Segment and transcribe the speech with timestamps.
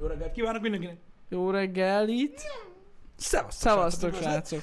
[0.00, 0.96] Jó reggelt kívánok mindenkinek!
[1.28, 2.40] Jó reggel itt.
[3.16, 4.62] Szevasztok, Szevasztok, srácok!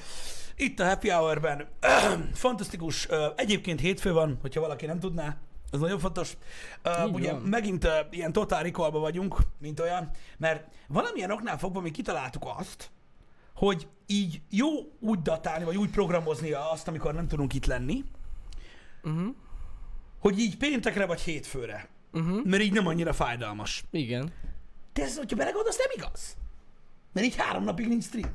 [0.56, 1.68] Itt a Happy Hour-ben.
[2.34, 3.08] Fantasztikus.
[3.36, 5.36] Egyébként hétfő van, hogyha valaki nem tudná.
[5.70, 6.36] Ez nagyon fontos.
[6.84, 7.40] Uh, ugye van.
[7.42, 12.90] megint uh, ilyen totál recallba vagyunk, mint olyan, mert valamilyen oknál fogva mi kitaláltuk azt,
[13.54, 14.68] hogy így jó
[15.00, 18.04] úgy datálni, vagy úgy programozni azt, amikor nem tudunk itt lenni,
[19.06, 19.34] Uh-huh.
[20.18, 21.88] hogy így péntekre vagy hétfőre.
[22.12, 22.44] Uh-huh.
[22.44, 23.84] Mert így nem annyira fájdalmas.
[23.90, 24.32] Igen.
[24.94, 26.36] De ez, hogyha belegondolsz, nem igaz.
[27.12, 28.30] Mert így három napig nincs stream.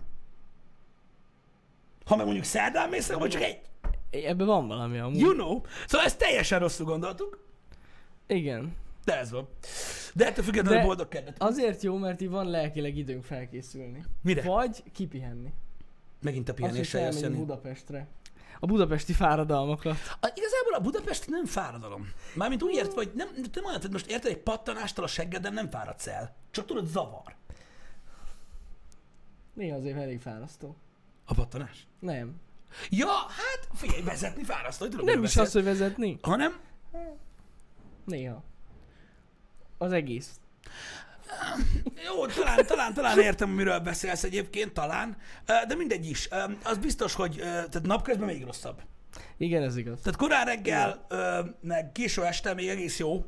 [2.05, 3.59] Ha meg mondjuk szerdán mész, akkor csak egy.
[4.09, 5.19] Ebben van valami amúgy.
[5.19, 5.61] You know.
[5.87, 7.45] Szóval ezt teljesen rosszul gondoltuk,
[8.27, 8.75] Igen.
[9.05, 9.47] de ez van.
[10.13, 11.41] De ettől függetlenül De- boldog kedvet.
[11.41, 14.03] Azért jó, mert így van lelkileg időnk felkészülni.
[14.21, 14.41] Mire?
[14.41, 15.53] Vagy kipihenni.
[16.21, 17.21] Megint a pihenéssel jössz.
[17.21, 18.07] Budapestre.
[18.59, 19.95] A budapesti fáradalmakat.
[20.21, 22.11] A, igazából a Budapest nem fáradalom.
[22.35, 25.69] Mármint úgy értve, hogy nem, nem olyan, hogy most érted, egy pattanástól a seggeden nem
[25.69, 26.35] fáradsz el.
[26.51, 27.35] Csak tudod, zavar.
[29.53, 30.75] Néha azért elég fárasztó.
[31.25, 31.87] A pattanás.
[31.99, 32.35] Nem.
[32.89, 36.19] Ja, hát figyelj, vezetni fárasztó, hogy tudom, Nem is az, hogy vezetni.
[36.21, 36.59] Hanem,
[38.05, 38.43] Néha.
[39.77, 40.39] Az egész.
[42.05, 45.17] Jó, talán, talán, talán értem, miről beszélsz egyébként, talán,
[45.67, 46.29] de mindegy is.
[46.63, 48.81] Az biztos, hogy tehát napközben még rosszabb.
[49.37, 49.99] Igen, ez igaz.
[50.01, 53.25] Tehát korán reggel, ö, meg késő este még egész jó,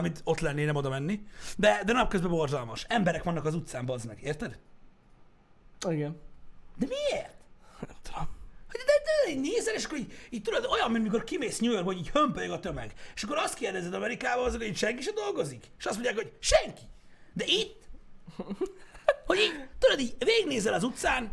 [0.00, 2.84] mármint ott lenni, nem oda menni, de, de napközben borzalmas.
[2.88, 4.58] Emberek vannak az utcán, bazd meg, érted?
[5.88, 6.20] Igen.
[6.76, 7.34] De miért?
[7.86, 8.28] Nem tudom.
[8.70, 11.72] Hogy de, de, de nézel, és akkor így, így tudod, olyan, mint mikor kimész New
[11.72, 12.92] Yorkba, hogy így hömpölyög a tömeg.
[13.14, 15.64] És akkor azt kérdezed Amerikában, azok, hogy senki se dolgozik.
[15.78, 16.82] És azt mondják, hogy senki.
[17.32, 17.88] De itt,
[19.26, 21.32] hogy így, tudod, így végignézel az utcán,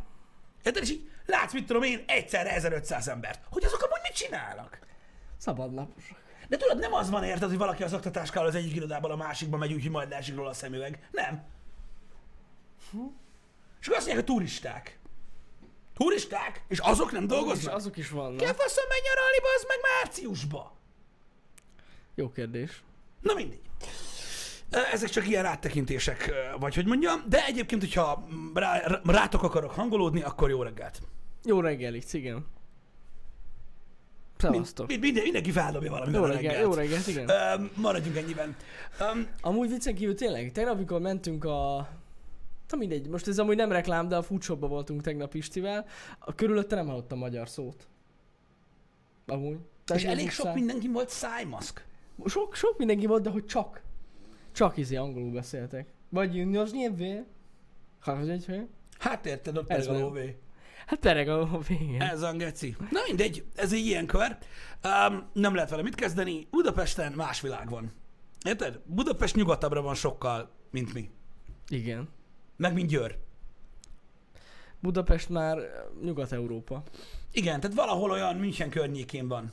[0.63, 3.39] érted, és így látsz, mit tudom én, egyszerre 1500 embert.
[3.49, 4.79] Hogy azok amúgy mit csinálnak?
[5.37, 6.22] Szabadnaposak.
[6.53, 9.57] De tudod, nem az van érted, hogy valaki az oktatáskával az egyik irodából a másikba
[9.57, 11.07] megy, úgyhogy majd leesik róla a szemüveg.
[11.11, 11.43] Nem.
[13.79, 14.99] És akkor azt mondják, hogy turisták.
[15.97, 16.63] Turisták?
[16.67, 17.75] És azok nem És dolgoznak?
[17.75, 18.37] azok is vannak.
[18.37, 20.77] Kell faszom menj nyaralni, az meg márciusba.
[22.15, 22.83] Jó kérdés.
[23.21, 23.61] Na mindegy.
[24.69, 30.21] Ö, Ezek csak ilyen áttekintések, vagy hogy mondjam, de egyébként, hogyha rá, rátok akarok hangolódni,
[30.21, 31.01] akkor jó reggelt.
[31.43, 32.45] Jó reggel itt, igen.
[34.51, 34.87] Szevasztok.
[34.87, 36.61] Mind, minden, mindenki feldobja valami Jó reggelt.
[36.61, 37.29] jó reggelt, igen.
[37.29, 38.55] Ö, maradjunk ennyiben.
[39.13, 41.89] Um, Amúgy viccen kívül tényleg, tegnap, amikor mentünk a...
[42.69, 45.85] Na mindegy, most ez amúgy nem reklám, de a foodshopba voltunk tegnap Istivel,
[46.19, 47.87] a körülötte nem hallottam magyar szót.
[49.25, 49.53] Amúgy.
[49.53, 51.85] és Tehát elég sok utcán- mindenki volt szájmaszk.
[52.25, 53.81] Sok, sok mindenki volt, de hogy csak.
[54.51, 55.87] Csak izé angolul beszéltek.
[56.09, 57.23] Vagy juniors nyelvé.
[58.99, 60.37] Hát érted, ott Ez a lóvé.
[60.85, 62.01] Hát pereg a végén.
[62.01, 62.75] Ez a geci.
[62.89, 64.37] Na mindegy, ez egy ilyen kör.
[64.83, 66.47] Um, nem lehet vele mit kezdeni.
[66.51, 67.91] Budapesten más világ van.
[68.45, 68.79] Érted?
[68.85, 71.09] Budapest nyugatabbra van sokkal, mint mi.
[71.67, 72.09] Igen.
[72.57, 73.17] Meg mint Győr.
[74.79, 75.57] Budapest már
[76.01, 76.83] Nyugat-Európa.
[77.31, 79.51] Igen, tehát valahol olyan München környékén van.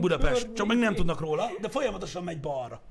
[0.00, 0.52] Budapest.
[0.52, 2.82] Csak még nem tudnak róla, de folyamatosan megy balra.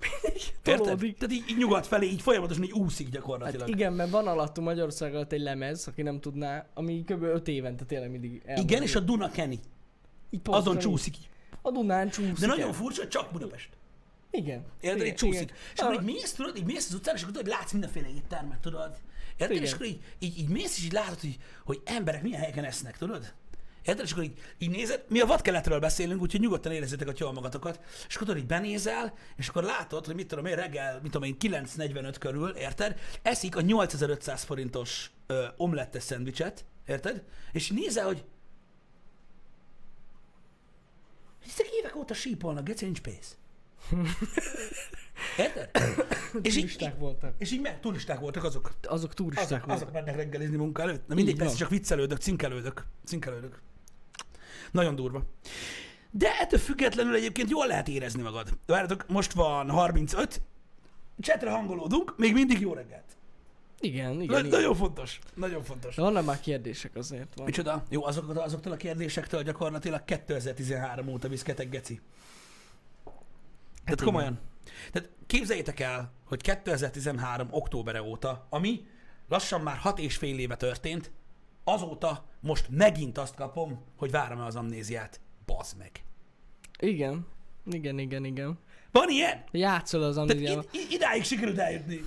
[0.64, 0.84] Érted?
[0.84, 3.60] Tehát így, így nyugat felé, így folyamatosan így úszik gyakorlatilag.
[3.60, 7.22] Hát igen, mert van alattunk Magyarország alatt egy lemez, aki nem tudná, ami kb.
[7.22, 8.70] 5 évente tényleg mindig elmozdul.
[8.70, 9.58] Igen, és a Duna Kenny.
[10.30, 10.80] Így Azon így.
[10.80, 11.14] csúszik.
[11.62, 13.68] A Dunán csúszik De nagyon furcsa, hogy csak Budapest.
[14.30, 14.64] Igen.
[14.80, 15.06] Érted?
[15.06, 15.42] Így csúszik.
[15.42, 15.56] igen.
[15.74, 18.60] És akkor így mész, tudod, így mész az utcán, és akkor tudod, látsz mindenféle éttermet,
[18.60, 18.96] tudod?
[19.36, 19.62] Érted?
[19.62, 22.98] És akkor így, így, így mész, és így látod, hogy, hogy emberek milyen helyeken esznek,
[22.98, 23.32] tudod?
[23.82, 24.04] Érted?
[24.04, 27.80] És akkor így, így nézed, mi a vadkeletről beszélünk, úgyhogy nyugodtan érezzétek a jól magatokat,
[28.08, 31.36] és akkor így benézel, és akkor látod, hogy mit tudom én, reggel, mit tudom én,
[31.40, 33.00] 9.45 körül, érted?
[33.22, 37.24] Eszik a 8500 forintos ö, omlettes szendvicset, érted?
[37.52, 38.24] És nézel, hogy
[41.52, 43.36] ezek évek óta sípolnak, geci, nincs pénz.
[45.38, 45.70] Érted?
[46.42, 47.34] és így, Turisták voltak.
[47.38, 48.70] és így meg, turisták voltak azok.
[48.82, 49.76] Azok turisták Azok, voltak.
[49.82, 51.06] azok mennek reggelizni munka előtt.
[51.08, 52.84] Na mindegy, Így persze csak viccelődök, cinkelődök.
[53.04, 53.60] Cinkelődök.
[54.70, 55.22] Nagyon durva.
[56.10, 58.48] De ettől függetlenül egyébként jól lehet érezni magad.
[58.66, 60.40] Várjatok, most van 35,
[61.20, 63.04] csetre hangolódunk, még mindig jó reggelt.
[63.80, 64.50] Igen, Na, igen, igen.
[64.50, 65.94] nagyon fontos, nagyon fontos.
[65.94, 67.32] De vannak már kérdések azért.
[67.36, 67.44] Van.
[67.46, 67.84] Micsoda?
[67.88, 72.00] Jó, azoktól, azoktól a kérdésektől gyakorlatilag 2013 óta viszketek, geci.
[73.88, 74.12] Tehát igen.
[74.12, 74.38] komolyan.
[74.92, 78.86] Tehát képzeljétek el, hogy 2013 októbere óta, ami
[79.28, 81.10] lassan már hat és fél éve történt,
[81.64, 85.20] azóta most megint azt kapom, hogy várom-e az amnéziát.
[85.46, 85.90] Bazd meg.
[86.80, 87.26] Igen.
[87.64, 88.58] Igen, igen, igen.
[88.90, 89.44] Van ilyen?
[89.50, 90.64] Játszol az Tehát amnéziával.
[90.72, 92.00] id- id- idáig sikerült eljutni.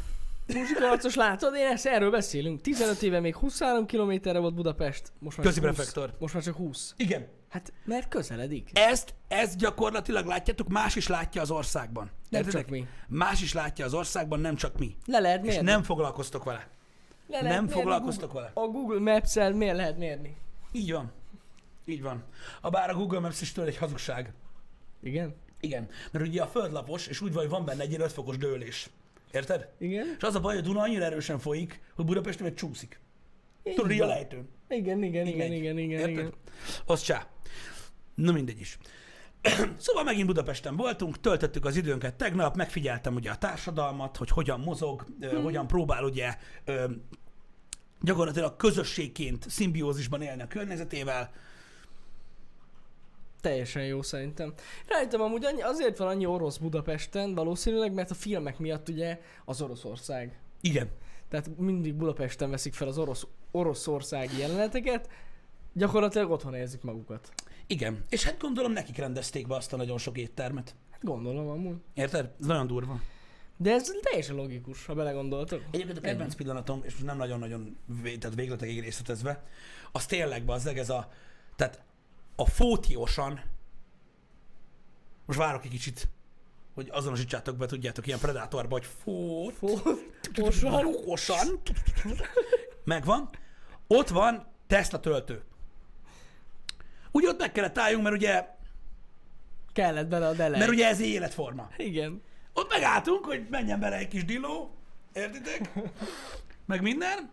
[0.53, 2.61] Muzsikarcos látod, én ezt, erről beszélünk.
[2.61, 5.11] 15 éve még 23 kilométerre volt Budapest.
[5.19, 5.75] Most már Közi csak 20.
[5.75, 6.15] prefektor.
[6.19, 6.93] Most már csak 20.
[6.97, 7.27] Igen.
[7.51, 8.69] Hát, mert közeledik.
[8.73, 12.11] Ezt, ezt gyakorlatilag látjátok, más is látja az országban.
[12.29, 12.61] Nem Értitek?
[12.61, 12.87] csak mi.
[13.07, 14.95] Más is látja az országban, nem csak mi.
[15.05, 15.69] Le lehet És mérni.
[15.69, 16.67] nem foglalkoztok vele.
[17.27, 18.51] Le nem foglalkoztok vele.
[18.53, 20.35] A Google Maps-el miért lehet mérni?
[20.71, 21.11] Így van.
[21.85, 22.23] Így van.
[22.61, 24.33] A bár a Google Maps is tőle egy hazugság.
[25.01, 25.35] Igen?
[25.59, 25.89] Igen.
[26.11, 28.89] Mert ugye a földlapos, és úgy van, hogy van benne egy ilyen 5 fokos dőlés.
[29.31, 29.69] Érted?
[29.77, 30.15] Igen?
[30.17, 32.99] És az a baj, hogy a Duna annyira erősen folyik, hogy Budapesten meg csúszik.
[33.63, 34.49] Tudod, így a lejtőn.
[34.71, 35.57] Igen, igen, Így igen, megy.
[35.57, 36.09] igen, igen, Érted?
[36.09, 36.33] igen.
[36.85, 37.27] Az csá.
[38.15, 38.77] Na mindegy is.
[39.85, 45.05] szóval megint Budapesten voltunk, töltöttük az időnket tegnap, megfigyeltem ugye a társadalmat, hogy hogyan mozog,
[45.19, 45.43] hmm.
[45.43, 46.37] hogyan próbál ugye
[48.01, 51.31] gyakorlatilag közösségként szimbiózisban élni a környezetével.
[53.41, 54.53] Teljesen jó szerintem.
[54.87, 59.61] Rájöttem amúgy annyi, azért van annyi orosz Budapesten, valószínűleg, mert a filmek miatt ugye az
[59.61, 60.39] Oroszország.
[60.61, 60.89] Igen.
[61.31, 65.09] Tehát mindig Budapesten veszik fel az orosz, oroszországi jeleneteket,
[65.73, 67.29] gyakorlatilag otthon érzik magukat.
[67.67, 68.05] Igen.
[68.09, 70.75] És hát gondolom nekik rendezték be azt a nagyon sok éttermet.
[70.89, 71.75] Hát gondolom amúgy.
[71.93, 72.31] Érted?
[72.39, 73.01] Ez nagyon durva.
[73.57, 75.63] De ez teljesen logikus, ha belegondoltok.
[75.71, 79.43] Egyébként a kedvenc pillanatom, és most nem nagyon-nagyon vé- tehát végletekig részletezve,
[79.91, 81.11] az tényleg bazzeg ez a,
[81.55, 81.83] tehát
[82.35, 83.41] a fótiosan,
[85.25, 86.09] most várok egy kicsit,
[86.73, 89.53] hogy azonosítsátok be, tudjátok, ilyen predátorba, hogy fót,
[90.33, 90.85] Fosan.
[91.05, 91.61] Osan.
[92.83, 93.29] Megvan.
[93.87, 95.43] Ott van Tesla töltő.
[97.11, 98.47] Ugye ott meg kellett álljunk, mert ugye,
[99.73, 100.59] Kellett bele a delej.
[100.59, 101.69] mert ugye ez életforma.
[101.77, 102.21] Igen.
[102.53, 104.75] Ott megálltunk, hogy menjen bele egy kis diló,
[105.13, 105.71] értitek?
[106.65, 107.31] Meg minden.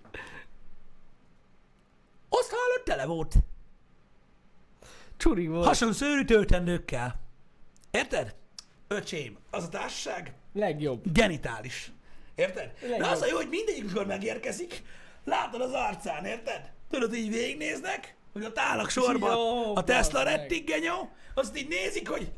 [2.29, 3.35] Azt hallott, tele volt.
[5.17, 5.67] Csuri volt.
[5.67, 7.20] Hason szőrű töltendőkkel.
[7.90, 8.35] Érted?
[8.88, 11.02] Öcsém, az a társaság Legjobb.
[11.12, 11.93] genitális.
[12.35, 12.73] Érted?
[12.81, 13.11] De Legjobb.
[13.11, 14.82] az a jó, hogy mindegyik, mikor megérkezik,
[15.25, 16.70] látod az arcán, érted?
[16.90, 22.31] Tudod, így végignéznek, hogy ott állnak sorban Jó, a Tesla rettigenyó, azt így nézik, hogy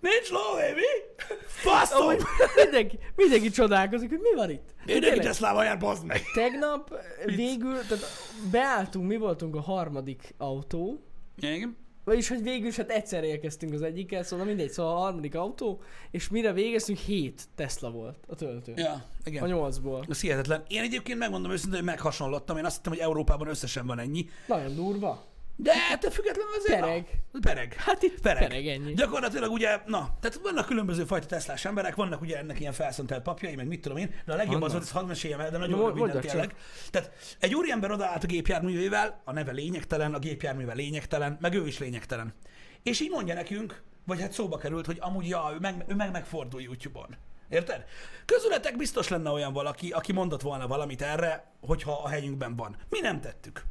[0.00, 1.24] nincs lóvé, mi?
[1.46, 2.02] Faszom!
[2.06, 2.22] Amúgy
[2.62, 4.74] mindenki, mindenki csodálkozik, hogy mi van itt.
[4.86, 6.22] Mindenki Teslával jár, bazd meg!
[6.34, 6.94] Tegnap
[7.24, 8.04] végül, tehát
[8.50, 11.02] beálltunk, mi voltunk a harmadik autó,
[11.36, 11.76] Igen.
[12.04, 15.80] Vagyis hogy végül is hát egyszer érkeztünk az egyikkel, szóval mindegy, szóval a harmadik autó,
[16.10, 18.72] és mire végeztünk, hét Tesla volt a töltő.
[18.76, 19.48] Ja, A igen.
[19.48, 20.04] nyolcból.
[20.08, 20.62] Ez hihetetlen.
[20.68, 22.56] Én egyébként megmondom őszintén, hogy meghasonlottam.
[22.56, 24.28] Én azt hittem, hogy Európában összesen van ennyi.
[24.46, 25.30] Nagyon durva.
[25.56, 26.80] De ettől függetlenül azért...
[26.80, 27.08] Pereg.
[27.32, 27.74] Na, pereg.
[27.74, 28.48] Hát itt Pereg.
[28.48, 28.94] pereg ennyi.
[28.94, 33.54] Gyakorlatilag ugye, na, tehát vannak különböző fajta Teslás emberek, vannak ugye ennek ilyen felszentelt papjai,
[33.54, 34.70] meg mit tudom én, de a legjobb az Vannak.
[34.70, 36.54] volt, ezt hadd meséljem el, de nagyon Na, röviden tényleg.
[36.90, 41.78] Tehát egy úriember odaállt a gépjárművével, a neve lényegtelen, a gépjárműve lényegtelen, meg ő is
[41.78, 42.34] lényegtelen.
[42.82, 46.10] És így mondja nekünk, vagy hát szóba került, hogy amúgy ja, ő meg, ő meg
[46.10, 47.16] megfordul YouTube-on.
[47.48, 47.84] Érted?
[48.24, 52.76] Közületek biztos lenne olyan valaki, aki mondott volna valamit erre, hogyha a helyünkben van.
[52.88, 53.64] Mi nem tettük.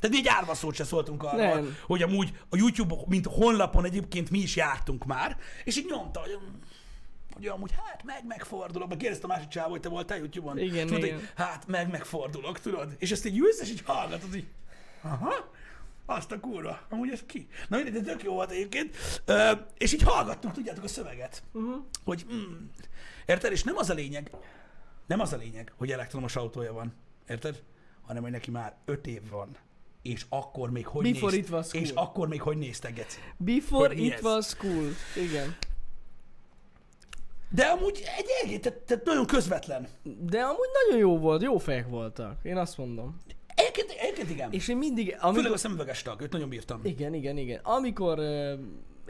[0.00, 1.76] Tehát mi egy árva szót se szóltunk arra, Nem.
[1.86, 6.38] hogy amúgy a YouTube, mint honlapon egyébként mi is jártunk már, és így nyomta, hogy,
[7.34, 10.58] hogy amúgy hát meg megfordulok, meg kérdezte a másik csávó, hogy te voltál YouTube-on.
[10.58, 11.18] Igen, és mondta, igen.
[11.18, 12.94] hogy hát meg megfordulok, tudod?
[12.98, 14.46] És ezt így ülsz, és így hallgatod, így,
[15.02, 15.34] aha,
[16.06, 17.48] azt a kurva, amúgy ez ki?
[17.68, 18.96] Na mindegy, de tök jó volt egyébként.
[19.24, 21.42] Ö, és így hallgattuk, tudjátok, a szöveget.
[21.52, 21.84] Uh-huh.
[22.04, 22.66] Hogy, mm,
[23.26, 23.52] érted?
[23.52, 24.30] És nem az a lényeg,
[25.06, 26.94] nem az a lényeg, hogy elektromos autója van,
[27.28, 27.62] érted?
[28.06, 29.56] Hanem, hogy neki már öt év van.
[30.02, 31.82] És akkor még hogy Before néz, it was cool.
[31.82, 33.18] És akkor még hogy néztek, Geci.
[33.36, 34.22] Before Hogy it ez?
[34.22, 34.88] was cool.
[35.16, 35.56] Igen.
[37.48, 39.88] De amúgy egy tehát, tehát nagyon közvetlen.
[40.02, 42.38] De amúgy nagyon jó volt, jó fejek voltak.
[42.42, 43.20] Én azt mondom.
[43.54, 44.52] Egyébként, egyébként igen.
[44.52, 45.52] És én mindig, Főleg amikor...
[45.52, 46.80] a szemüveges tag, őt nagyon bírtam.
[46.84, 47.60] Igen, igen, igen.
[47.62, 48.52] Amikor uh,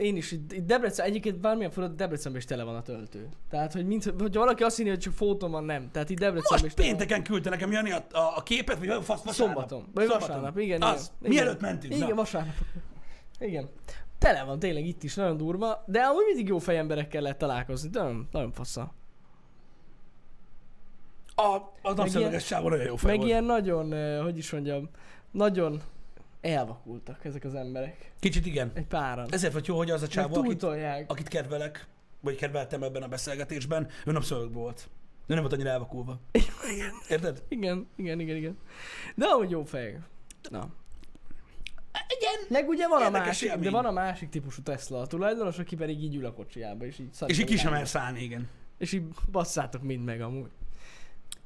[0.01, 3.29] én is itt, Debrecen, egyébként bármilyen fölött Debrecenben is tele van a töltő.
[3.51, 5.91] Tehát, hogy, mint, hogy valaki azt hinni, hogy csak fotón van, nem.
[5.93, 6.97] Tehát itt Debrecenben Most is tele van.
[6.99, 9.57] pénteken küldte nekem Jani a, a, a képet, vagy olyan fasz, vasárnap.
[9.57, 9.91] Szombaton.
[9.95, 10.83] Vagy vasárnap, igen.
[10.83, 11.33] Az, igen.
[11.35, 11.95] mielőtt mentünk.
[11.95, 12.15] Igen, na.
[12.15, 12.55] vasárnap.
[13.39, 13.69] Igen.
[14.19, 18.01] Tele van tényleg itt is, nagyon durva, de amúgy mindig jó fejemberekkel lehet találkozni, de
[18.01, 18.93] nagyon, nagyon fassa.
[21.35, 23.31] A, a napszemüveges csávó nagyon jó fej Meg volt.
[23.31, 24.89] ilyen nagyon, hogy is mondjam,
[25.31, 25.81] nagyon
[26.41, 28.13] elvakultak ezek az emberek.
[28.21, 28.71] Kicsit igen.
[28.75, 29.27] Egy páran.
[29.31, 30.63] Ezért vagy jó, hogy az a csávó, akit,
[31.07, 31.87] akit kedvelek,
[32.21, 34.89] vagy kedveltem ebben a beszélgetésben, ő napszemüvegben volt.
[35.27, 36.21] Ő nem volt annyira elvakulva.
[36.33, 36.91] Igen.
[37.09, 37.43] Érted?
[37.49, 38.59] Igen, igen, igen, igen.
[39.15, 39.99] De amúgy jó fej.
[40.51, 40.69] Na.
[42.19, 42.47] Igen.
[42.49, 46.03] Meg ugye van a másik, de van a másik típusú Tesla a tulajdonos, aki pedig
[46.03, 48.49] így ül a kocsiába, és így És így ki sem szállni, igen.
[48.79, 50.51] És így basszátok mind meg amúgy.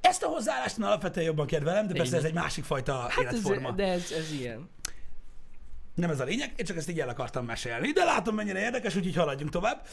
[0.01, 3.11] Ezt a hozzáállást én alapvetően jobban kedvelem, de persze Én ez egy másik fajta Hát
[3.11, 3.71] ez, életforma.
[3.71, 4.69] de ez, ez ilyen.
[5.95, 8.97] Nem ez a lényeg, én csak ezt így el akartam mesélni, de látom mennyire érdekes,
[8.97, 9.87] úgyhogy haladjunk tovább.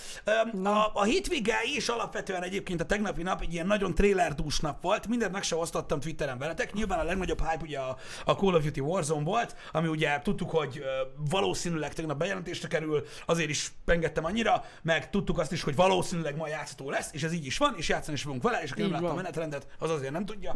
[0.64, 5.08] A, a hétvége is alapvetően egyébként a tegnapi nap egy ilyen nagyon trailerdús nap volt,
[5.08, 8.64] mindent meg se osztottam Twitteren veletek, nyilván a legnagyobb hype ugye a, a Call of
[8.64, 10.84] Duty Warzone volt, ami ugye tudtuk, hogy
[11.30, 16.48] valószínűleg tegnap bejelentésre kerül, azért is pengettem annyira, meg tudtuk azt is, hogy valószínűleg ma
[16.48, 18.92] játszható lesz, és ez így is van, és játszani is fogunk vele, és aki nem
[18.92, 20.56] látta a menetrendet, az azért nem tudja.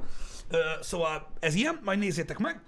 [0.82, 2.62] Szóval ez ilyen, majd nézzétek meg.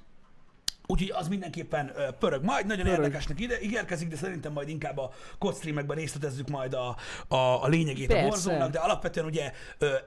[0.87, 2.99] Úgyhogy az mindenképpen pörög majd, nagyon Pörög.
[2.99, 6.95] érdekesnek ide, ígérkezik, de szerintem majd inkább a kod streamekben részletezzük majd a,
[7.27, 8.23] a, a lényegét Persze.
[8.23, 9.51] a warzone de alapvetően ugye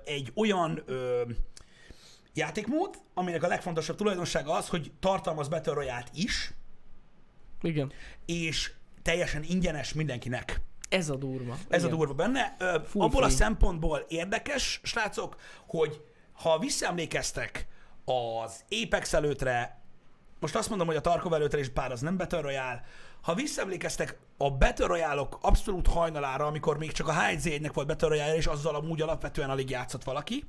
[0.04, 1.22] egy olyan ö,
[2.34, 6.52] játékmód, aminek a legfontosabb tulajdonsága az, hogy tartalmaz Battle Royale-t is,
[7.62, 7.92] Igen.
[8.26, 8.72] és
[9.02, 10.60] teljesen ingyenes mindenkinek.
[10.88, 11.58] Ez a durva.
[11.68, 11.94] Ez Igen.
[11.94, 12.56] a durva benne.
[12.58, 17.66] Ö, Full abból a szempontból érdekes, srácok, hogy ha visszaemlékeztek
[18.04, 19.79] az Apex előtre,
[20.40, 22.84] most azt mondom, hogy a Tarkov előtre és pár az nem Battle Royale,
[23.20, 28.36] ha visszaemlékeztek a Battle Royale-ok abszolút hajnalára, amikor még csak a H1Z1-nek volt Battle Royale,
[28.36, 30.44] és azzal amúgy alapvetően alig játszott valaki,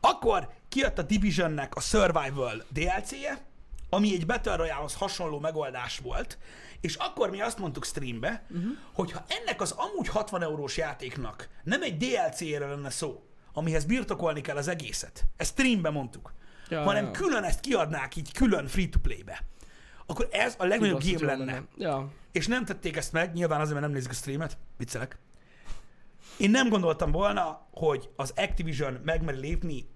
[0.00, 3.44] akkor kijött a Divisionnek a Survival DLC-je,
[3.90, 6.38] ami egy Battle Royale-hoz hasonló megoldás volt,
[6.80, 8.70] és akkor mi azt mondtuk streambe, uh-huh.
[8.92, 14.40] hogy ha ennek az amúgy 60 eurós játéknak nem egy DLC-ről lenne szó, amihez birtokolni
[14.40, 16.32] kell az egészet, ezt streambe mondtuk,
[16.68, 17.10] Ja, hanem ja.
[17.10, 19.42] külön ezt kiadnák így külön free-to-play-be,
[20.06, 21.62] akkor ez a legnagyobb Kibaszott game lenne.
[21.76, 22.12] Ja.
[22.32, 25.18] És nem tették ezt meg, nyilván azért, mert nem nézik a streamet, viccelek.
[26.38, 29.88] Én nem gondoltam volna, hogy az Activision megmeri lépni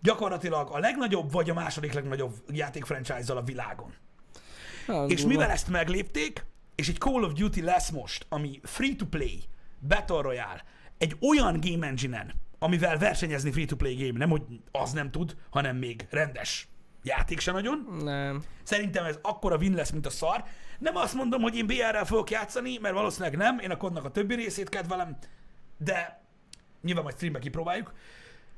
[0.00, 3.94] gyakorlatilag a legnagyobb, vagy a második legnagyobb játék franchise-zal a világon.
[4.86, 5.28] Nagyon És durva.
[5.28, 6.44] mivel ezt meglépték,
[6.74, 9.44] és egy Call of Duty lesz most, ami free-to-play,
[9.88, 10.64] Battle Royale,
[10.98, 16.06] egy olyan game engine-en, amivel versenyezni free-to-play game, nem hogy az nem tud, hanem még
[16.10, 16.68] rendes
[17.02, 18.42] játék se nagyon, Nem.
[18.62, 20.44] Szerintem ez akkora win lesz, mint a szar.
[20.78, 24.10] Nem azt mondom, hogy én BR-rel fogok játszani, mert valószínűleg nem, én a kodnak a
[24.10, 25.16] többi részét kedvelem,
[25.76, 26.22] de
[26.82, 27.92] nyilván majd streambe kipróbáljuk.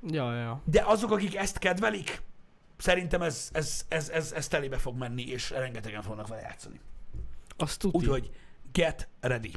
[0.02, 0.62] Ja, ja.
[0.64, 2.22] De azok, akik ezt kedvelik,
[2.76, 6.80] szerintem ez, ez, ez, ez, ez telébe fog menni, és rengetegen fognak vele játszani.
[7.56, 7.96] Azt tuti.
[7.96, 8.30] Úgyhogy
[8.72, 9.52] get ready.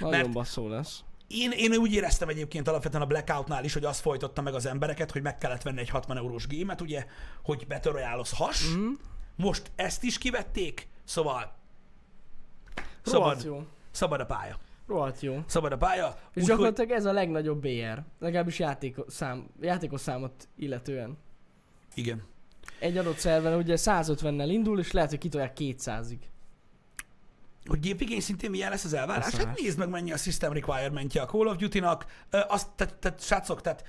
[0.00, 1.04] Nagyon mert- basszó lesz.
[1.32, 5.10] Én, én úgy éreztem egyébként alapvetően a Blackoutnál is, hogy az folytotta meg az embereket,
[5.10, 7.06] hogy meg kellett venni egy 60 eurós gémet, ugye,
[7.42, 8.74] hogy Battle Royale-ozhass.
[8.74, 8.88] Mhm.
[9.36, 11.52] Most ezt is kivették, szóval
[13.04, 13.66] Rohadt szabad, jó.
[13.90, 14.56] szabad a pálya.
[14.86, 15.42] Rohadt jó.
[15.46, 16.06] Szabad a pálya.
[16.06, 18.02] És úgyhogy- gyakorlatilag ez a legnagyobb BR.
[18.18, 21.18] Legalábbis játékos, szám, játékos számot illetően.
[21.94, 22.22] Igen.
[22.78, 26.18] Egy adott szerven ugye 150-nel indul, és lehet, hogy kitolják 200-ig.
[27.64, 29.26] Hogy gépigény szintén milyen lesz az elvárás?
[29.26, 29.46] Aztán.
[29.46, 32.06] Hát nézd meg, mennyi a system requirementje a Call of Duty-nak.
[32.30, 33.84] Azt, tehát, tehát srácok, tehát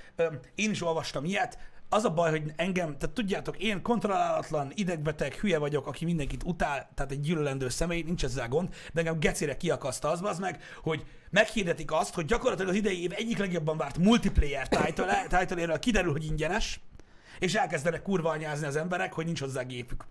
[0.54, 1.58] én is olvastam ilyet.
[1.88, 6.90] Az a baj, hogy engem, tehát tudjátok, én kontrollálatlan, idegbeteg, hülye vagyok, aki mindenkit utál,
[6.94, 11.04] tehát egy gyűlölendő személy, nincs ezzel gond, de engem gecére kiakaszta az, az meg, hogy
[11.30, 16.24] meghirdetik azt, hogy gyakorlatilag az idei év egyik legjobban várt multiplayer title, title kiderül, hogy
[16.24, 16.80] ingyenes,
[17.38, 20.04] és elkezdenek kurva anyázni az emberek, hogy nincs hozzá gépük.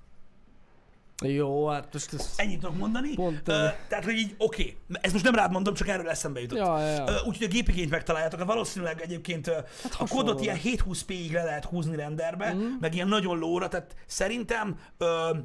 [1.22, 2.34] Jó, hát most ez...
[2.38, 3.13] Ennyit tudok mondani.
[3.13, 5.00] Pont, ö, tehát, hogy így, oké, okay.
[5.01, 6.58] ezt most nem rád mondom, csak erről eszembe jutott.
[6.58, 7.04] Ja, ja.
[7.08, 10.63] Ö, Úgyhogy a gépigényt megtaláljátok, valószínűleg egyébként hát a kodot ilyen lesz.
[10.86, 12.63] 720p-ig le lehet húzni renderbe, Mhm.
[12.80, 15.38] meg ilyen nagyon lóra, tehát szerintem ö,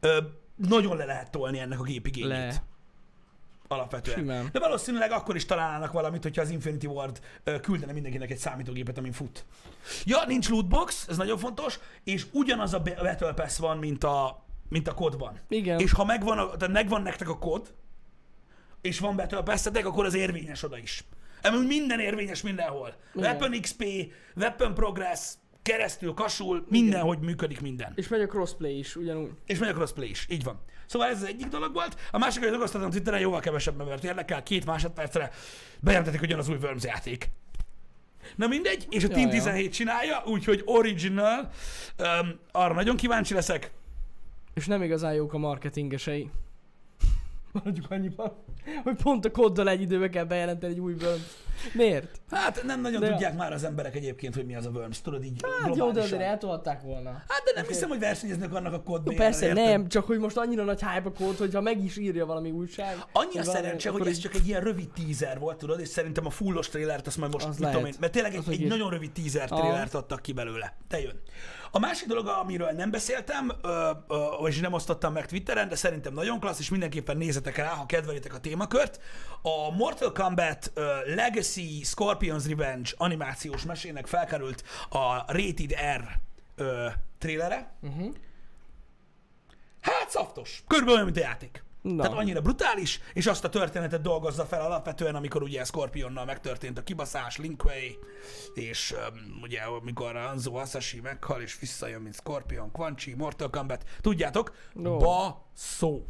[0.00, 0.18] ö,
[0.56, 2.28] nagyon le lehet tolni ennek a gépigényét.
[2.30, 2.62] Le.
[3.70, 4.18] Alapvetően.
[4.18, 4.48] Simán.
[4.52, 7.20] De valószínűleg akkor is találnának valamit, hogyha az Infinity Ward
[7.62, 9.44] küldene mindenkinek egy számítógépet, amin fut.
[10.04, 14.88] Ja, nincs lootbox, ez nagyon fontos, és ugyanaz a Battle Pass van, mint a, mint
[14.88, 15.40] a kodban.
[15.48, 15.78] Igen.
[15.78, 17.74] És ha megvan, a, tehát megvan nektek a kod,
[18.80, 21.04] és van pass akkor az érvényes oda is.
[21.42, 22.94] Amúgy minden érvényes mindenhol.
[23.14, 23.30] Igen.
[23.30, 23.84] Weapon XP,
[24.36, 25.32] Weapon Progress,
[25.62, 27.92] keresztül, kasul, mindenhogy működik minden.
[27.94, 29.30] És megy a crossplay is, ugyanúgy.
[29.46, 30.60] És megy a crossplay is, így van.
[30.86, 31.96] Szóval ez az egyik dolog volt.
[32.10, 35.30] A másik, hogy dolgoztatom Twitteren, jóval kevesebb embert érdekel, két másodpercre
[35.80, 37.30] bejelentették, hogy jön az új Worms játék.
[38.36, 39.32] Na mindegy, és a Ja, Team ja.
[39.32, 41.50] 17 csinálja, úgyhogy original,
[41.98, 43.70] um, arra nagyon kíváncsi leszek.
[44.58, 46.30] És nem igazán jók a marketingesei.
[47.52, 48.32] Maradjuk annyiban,
[48.82, 51.47] hogy pont a kóddal egy időbe kell bejelenteni egy új Worms.
[51.72, 52.20] Miért?
[52.30, 55.24] Hát nem nagyon De- tudják már az emberek egyébként, hogy mi az a Worms, tudod
[55.24, 57.10] így Hát jó, de azért eltolták volna.
[57.10, 60.36] Hát de nem hiszem, hogy versenyeznek annak a kód Jó, persze nem, csak hogy most
[60.36, 62.96] annyira nagy hype a kód, hogyha meg is írja valami újság.
[63.12, 66.26] Vagy valami, szerencse, hogy ez így- csak egy ilyen rövid teaser volt, tudod, és szerintem
[66.26, 68.90] a fullos trailert azt majd most, Az mit tudom én, mert tényleg egy, egy nagyon
[68.90, 69.60] rövid teaser Aha.
[69.60, 70.76] trailert adtak ki belőle.
[70.88, 71.20] De jön.
[71.70, 76.12] A másik dolog, amiről nem beszéltem, ö, ö, és nem osztottam meg Twitteren, de szerintem
[76.14, 79.00] nagyon klassz, és mindenképpen nézzetek rá, ha kedvelitek a témakört.
[79.42, 81.47] A Mortal Kombat ö, Legacy
[81.84, 86.20] Scorpion's Revenge animációs mesének felkerült a Rated R
[86.56, 86.88] ö,
[87.18, 87.72] trailere.
[87.80, 88.14] Uh-huh.
[89.80, 90.62] Hát szaftos.
[90.66, 91.66] Körülbelül olyan, mint a játék.
[91.82, 92.02] Na.
[92.02, 96.82] Tehát annyira brutális, és azt a történetet dolgozza fel alapvetően, amikor ugye Scorpionnal megtörtént a
[96.82, 97.98] kibaszás, Linkway,
[98.54, 103.84] és um, ugye amikor Anzo Asashi meghal, és visszajön, mint Scorpion, Quan Chi, Mortal Kombat,
[104.00, 104.96] tudjátok, No.
[104.96, 106.06] ba szó.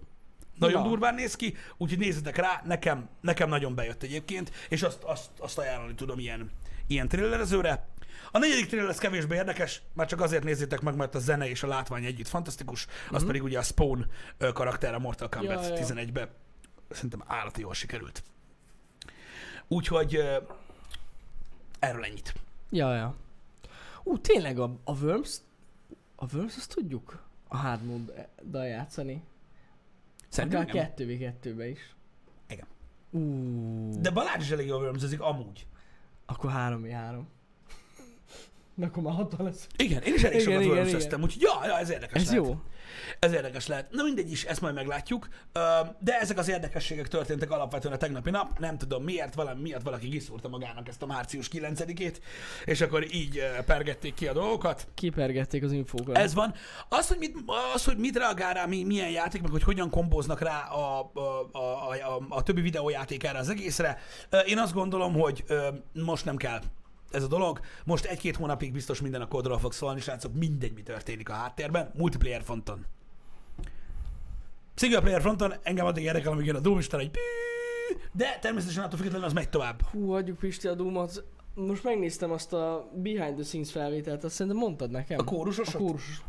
[0.59, 0.89] Nagyon Na.
[0.89, 5.59] durván néz ki, úgyhogy nézzetek rá, nekem, nekem nagyon bejött egyébként, és azt, azt, azt
[5.59, 6.51] ajánlani tudom ilyen,
[6.87, 7.89] ilyen thrillerezőre.
[8.31, 11.63] A negyedik thriller az kevésbé érdekes, már csak azért nézzétek meg, mert a zene és
[11.63, 14.07] a látvány együtt fantasztikus, az pedig ugye a Spawn
[14.53, 15.87] karakter a Mortal Kombat Ja, ja.
[15.87, 16.31] 11-be
[16.91, 18.23] szerintem állati jól sikerült.
[19.69, 20.21] Úgyhogy
[21.79, 22.35] erről ennyit.
[22.71, 23.15] Ja, ja.
[24.03, 25.37] Ú, tényleg a, a Worms,
[26.17, 29.23] a Worms azt tudjuk a hard mode játszani.
[30.29, 31.33] Szerintem Akár igen.
[31.33, 31.97] v 2 is.
[32.49, 32.67] Igen.
[33.11, 34.01] Uh.
[34.01, 35.67] De Balázs is elég jól örömzőzik, amúgy.
[36.27, 37.29] Akkor 3 v 3
[38.79, 39.67] Na akkor már 60 lesz.
[39.77, 42.45] Igen, én is elég igen, sokat vörösöztem, úgyhogy ja, ja, ez érdekes Ez lehet.
[42.45, 42.57] jó.
[43.19, 43.91] Ez érdekes lehet.
[43.91, 45.29] Na mindegy is, ezt majd meglátjuk.
[45.99, 48.59] De ezek az érdekességek történtek alapvetően a tegnapi nap.
[48.59, 52.17] Nem tudom miért, valami miatt valaki kiszúrta magának ezt a március 9-ét,
[52.65, 54.89] és akkor így pergették ki a dolgokat.
[54.95, 56.17] Kipergették az infókat.
[56.17, 56.55] Ez van.
[56.89, 57.37] Az, hogy mit,
[57.75, 61.49] az, hogy mit reagál rá, mi, milyen játék, meg hogy hogyan kombóznak rá a, a,
[61.53, 63.99] a, a, a többi videójáték erre az egészre,
[64.47, 65.45] én azt gondolom, hogy
[65.93, 66.61] most nem kell
[67.11, 67.61] ez a dolog.
[67.85, 71.91] Most egy-két hónapig biztos minden a kódról fog szólni, srácok, mindegy, mi történik a háttérben,
[71.95, 72.87] multiplayer fronton.
[74.75, 77.21] Single player fronton engem addig érdekel, amíg jön a Doom, egy pű,
[78.13, 79.83] de természetesen attól függetlenül az megy tovább.
[79.83, 81.25] Hú, hagyjuk Pisti a Doom-ot.
[81.55, 85.19] Most megnéztem azt a behind the scenes felvételt, azt szerintem mondtad nekem.
[85.19, 85.75] A kórusosat?
[85.75, 86.23] A kórusos.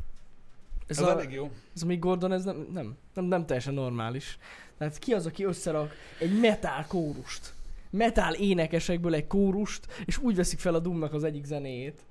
[0.87, 1.51] Ez, Ez a, elég jó.
[1.75, 4.37] ez Mick Gordon, ez nem, nem, nem, nem teljesen normális.
[4.77, 7.53] Tehát ki az, aki összerak egy metal kórust?
[7.89, 12.05] Metal énekesekből egy kórust, és úgy veszik fel a Doomnak az egyik zenéjét.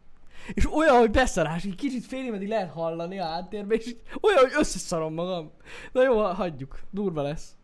[0.54, 4.38] És olyan, hogy beszarás, így kicsit fél meddig lehet hallani a háttérbe, és így olyan,
[4.38, 5.50] hogy összeszarom magam.
[5.92, 6.80] Na jó, hagyjuk.
[6.90, 7.56] Durva lesz.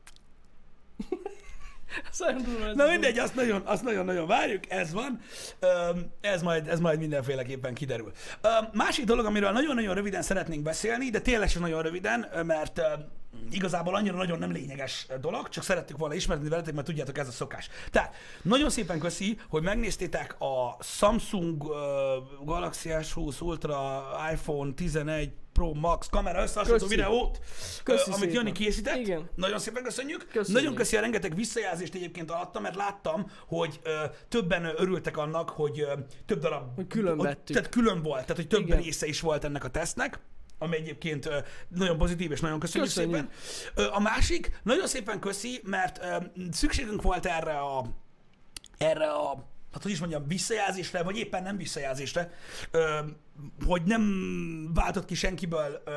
[2.11, 2.75] Ez olyan durva lesz.
[2.77, 5.21] Na mindegy, azt nagyon, azt nagyon-nagyon várjuk, ez van.
[5.61, 8.13] Öm, Ez majd, ez majd mindenféleképpen kiderül.
[8.41, 13.05] Öm, Másik dolog, amiről nagyon-nagyon röviden szeretnénk beszélni, de tényleg nagyon röviden, mert öm,
[13.51, 17.33] igazából annyira nagyon nem lényeges dolog, csak szerettük volna ismerni veletek, mert tudjátok, ez a
[17.33, 17.69] szokás.
[17.91, 21.75] Tehát, nagyon szépen köszi, hogy megnéztétek a Samsung uh,
[22.45, 27.39] Galaxy S20 Ultra iPhone 11 Pro Max kamera összehasonlító videót,
[27.83, 28.35] Köszi amit szépen.
[28.35, 28.97] Jani készített.
[28.97, 29.29] Igen.
[29.35, 30.27] Nagyon szépen köszönjük.
[30.33, 30.63] Köszönjük.
[30.63, 35.81] Nagyon köszi a rengeteg visszajelzést egyébként alatta, mert láttam, hogy ö, többen örültek annak, hogy
[35.81, 35.93] ö,
[36.27, 36.75] több darab...
[36.75, 37.57] Hogy külön vettük.
[37.57, 38.83] Tehát külön volt, tehát hogy több Igen.
[38.83, 40.21] része is volt ennek a tesztnek
[40.59, 41.29] ami egyébként
[41.69, 43.31] nagyon pozitív, és nagyon köszönjük, Köszönjük.
[43.43, 43.91] szépen.
[43.93, 46.01] A másik, nagyon szépen köszi, mert
[46.51, 47.85] szükségünk volt erre a
[48.79, 52.33] erre a hát hogy is mondjam, visszajelzésre, vagy éppen nem visszajelzésre,
[53.67, 54.05] hogy nem
[54.75, 55.93] váltott ki senkiből ö,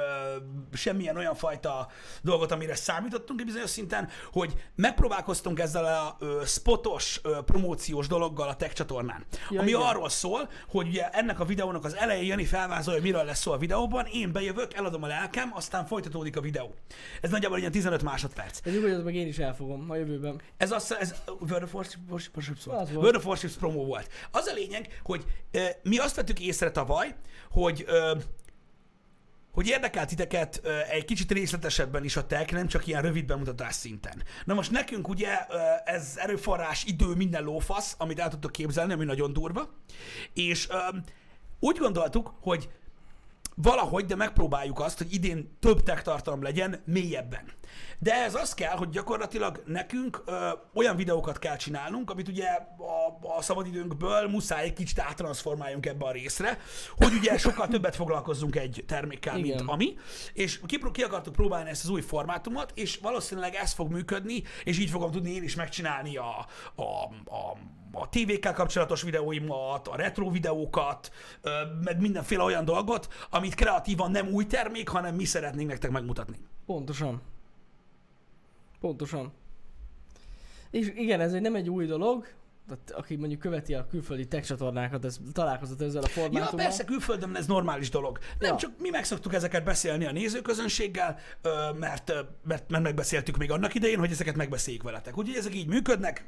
[0.74, 1.88] semmilyen olyan fajta
[2.22, 8.48] dolgot, amire számítottunk egy bizonyos szinten, hogy megpróbálkoztunk ezzel a ö, spotos, ö, promóciós dologgal
[8.48, 9.26] a Tech csatornán.
[9.50, 9.82] Ja, ami igen.
[9.82, 13.52] arról szól, hogy ugye ennek a videónak az elején Jani felvázolja, hogy miről lesz szó
[13.52, 16.74] a videóban, én bejövök, eladom a lelkem, aztán folytatódik a videó.
[17.22, 18.62] Ez nagyjából ilyen 15 másodperc.
[18.62, 20.42] De nyugodjatok meg én is elfogom a jövőben.
[20.58, 22.80] Ez az, ez World of Warships, Warships volt.
[22.80, 23.02] Az volt.
[23.02, 24.10] World of Warships promo volt.
[24.32, 27.16] Az a lényeg, hogy ö, mi azt vettük észre tavaly,
[27.52, 28.18] hogy ö,
[29.52, 33.76] hogy érdekel titeket ö, egy kicsit részletesebben is a tech, nem csak ilyen rövid bemutatás
[33.76, 34.24] szinten.
[34.46, 39.06] Na most nekünk ugye ö, ez erőforrás, idő, minden lófasz, amit el tudtok képzelni, ami
[39.06, 39.70] nagyon durva,
[40.34, 40.78] és ö,
[41.60, 42.70] úgy gondoltuk, hogy
[43.62, 47.44] valahogy, de megpróbáljuk azt, hogy idén több tech tartalom legyen mélyebben.
[48.00, 53.38] De ez az kell, hogy gyakorlatilag nekünk ö, olyan videókat kell csinálnunk, amit ugye a,
[53.38, 56.60] a szabadidőnkből muszáj egy kicsit áttranszformáljunk ebbe a részre,
[56.98, 59.56] hogy ugye sokkal többet foglalkozzunk egy termékkel, Igen.
[59.58, 59.98] mint ami,
[60.34, 64.80] és ki, ki akartuk próbálni ezt az új formátumot, és valószínűleg ez fog működni, és
[64.80, 67.04] így fogom tudni én is megcsinálni a, a,
[67.36, 67.58] a
[67.92, 71.12] a tévékkel kapcsolatos videóimat, a retro videókat,
[71.84, 76.38] meg mindenféle olyan dolgot, amit kreatívan nem új termék, hanem mi szeretnénk nektek megmutatni.
[76.66, 77.22] Pontosan.
[78.80, 79.32] Pontosan.
[80.72, 82.28] És igen, ez egy nem egy új dolog,
[82.94, 86.66] aki mondjuk követi a külföldi tech csatornákat, ez találkozott ezzel a Ja, formátummal.
[86.66, 88.18] persze, külföldön ez normális dolog.
[88.40, 88.58] Nem Ja.
[88.58, 91.20] csak mi meg szoktuk ezeket beszélni a nézőközönséggel,
[91.80, 95.18] mert, mert, mert megbeszéltük még annak idején, hogy ezeket megbeszéljük veletek.
[95.18, 96.26] Úgyhogy ezek így működnek.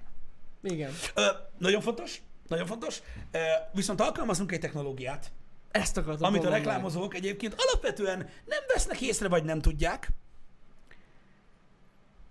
[0.63, 0.91] Igen.
[1.15, 1.25] Ö,
[1.57, 3.01] nagyon fontos, nagyon fontos.
[3.31, 3.37] Ö,
[3.73, 5.31] viszont alkalmazunk egy technológiát,
[5.71, 6.63] Ezt akartam amit a mondani.
[6.63, 10.09] reklámozók egyébként alapvetően nem vesznek észre, vagy nem tudják.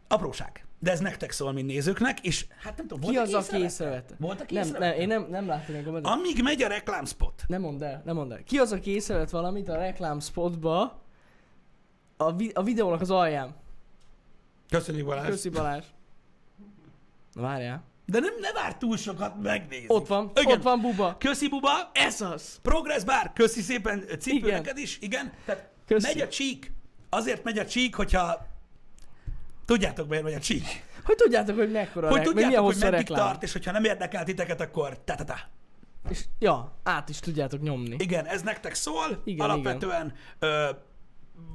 [0.09, 0.67] Apróság.
[0.81, 4.14] De ez nektek szól, mint nézőknek, és hát nem tudom, Ki az, aki észrevette?
[4.19, 6.12] Volt, aki Nem, nem, én nem, nem láttam még a kommentet.
[6.12, 8.43] Amíg megy a reklámspot, Nem mondd el, nem mondd el.
[8.45, 11.01] Ki az, aki észrevett valamit a reklámspotba,
[12.17, 13.55] A, vi- a videónak az alján.
[14.69, 15.27] Köszönjük Balázs.
[15.29, 15.85] Köszi Balázs.
[17.33, 17.83] Na várjál.
[18.11, 19.85] De nem, ne vár túl sokat megnézni.
[19.88, 20.57] Ott van, Igen.
[20.57, 21.16] ott van buba.
[21.18, 21.90] Köszi Buba.
[21.92, 22.59] Ez az.
[22.62, 24.61] Progress Bar, köszi szépen cipő Igen.
[24.61, 25.33] neked is, igen.
[25.44, 26.07] Tehát Köszi.
[26.07, 26.73] megy a csík,
[27.09, 28.47] azért megy a csík, hogyha
[29.64, 30.85] tudjátok miért megy a csík.
[31.05, 33.27] Hogy tudjátok, hogy mekkora Hogy meg milyen tudjátok, hogy meddig reklám.
[33.27, 35.37] tart, és hogyha nem érdekel titeket, akkor ta ta ta.
[36.11, 37.97] És ja, át is tudjátok nyomni.
[37.99, 40.68] Igen, ez nektek szól, Igen, alapvetően Ö,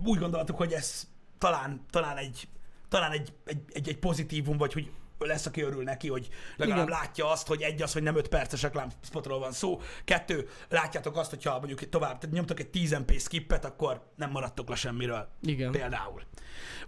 [0.06, 2.48] úgy gondoltuk, hogy ez talán, talán egy
[2.90, 4.92] talán egy, egy, egy, egy pozitívum, vagy hogy
[5.26, 7.00] lesz, aki örül neki, hogy legalább Igen.
[7.00, 11.30] látja azt, hogy egy az, hogy nem 5 perces reklámspotról van szó, kettő, látjátok azt,
[11.30, 15.28] hogyha mondjuk tovább, tehát nyomtok egy 10 MP skippet, akkor nem maradtok le semmiről.
[15.42, 15.72] Igen.
[15.72, 16.22] Például.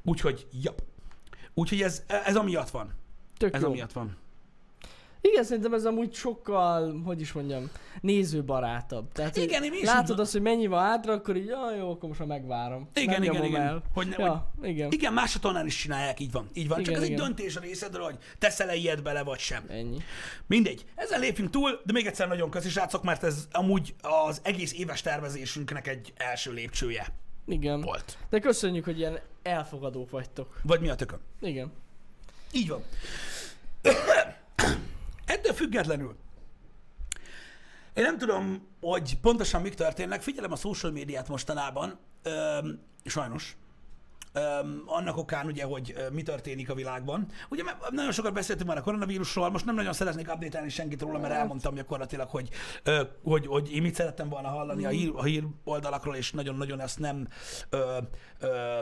[0.04, 0.84] Úgyhogy, jap.
[1.54, 2.94] Úgyhogy ez, ez amiatt van.
[3.38, 3.68] Tök Ez jó.
[3.68, 4.18] amiatt van.
[5.32, 7.70] Igen, szerintem ez amúgy sokkal, hogy is mondjam,
[8.02, 9.12] nézőbarátabb.
[9.12, 11.76] Tehát, Igen, hogy én is látod úgy- azt, hogy mennyi van hátra, akkor így, ja,
[11.78, 12.90] jó, akkor most már megvárom.
[12.96, 13.62] Igen, Nem igen, igen.
[13.62, 13.82] El.
[13.94, 14.92] Hogy ne- ja, igen.
[14.92, 16.50] Igen, más csatornán is csinálják, így van.
[16.54, 16.78] Így van.
[16.78, 17.24] Csak Igen, ez egy igen.
[17.26, 19.64] döntés a részedről, hogy teszel-e ilyet bele, vagy sem.
[19.70, 19.98] Ennyi.
[20.48, 20.86] Mindegy.
[20.96, 25.02] Ezzel lépjünk túl, de még egyszer nagyon köszi srácok, mert ez amúgy az egész éves
[25.02, 27.08] tervezésünknek egy első lépcsője
[27.48, 27.82] Igen.
[27.82, 28.18] volt.
[28.30, 30.60] De köszönjük, hogy ilyen elfogadók vagytok.
[30.64, 31.20] Vagy mi a tököm?
[31.42, 31.72] Igen.
[32.52, 32.84] Így van.
[35.26, 36.16] Ettől függetlenül.
[37.94, 40.22] Én nem tudom, hogy pontosan mik történnek.
[40.22, 42.00] Figyelem a social médiát mostanában.
[42.24, 43.58] Öm, sajnos.
[44.34, 47.28] Öm, annak okán ugye, hogy mi történik a világban.
[47.50, 51.20] Ugye mert nagyon sokat beszéltünk már a koronavírusról, most nem nagyon szeretnék update senkit róla,
[51.20, 52.50] mert elmondtam gyakorlatilag, hogy,
[52.84, 56.80] ö, hogy, hogy én mit szerettem volna hallani a, hír, a hír oldalakról, és nagyon-nagyon
[56.80, 57.28] ezt nem
[57.70, 57.98] ö,
[58.40, 58.80] ö,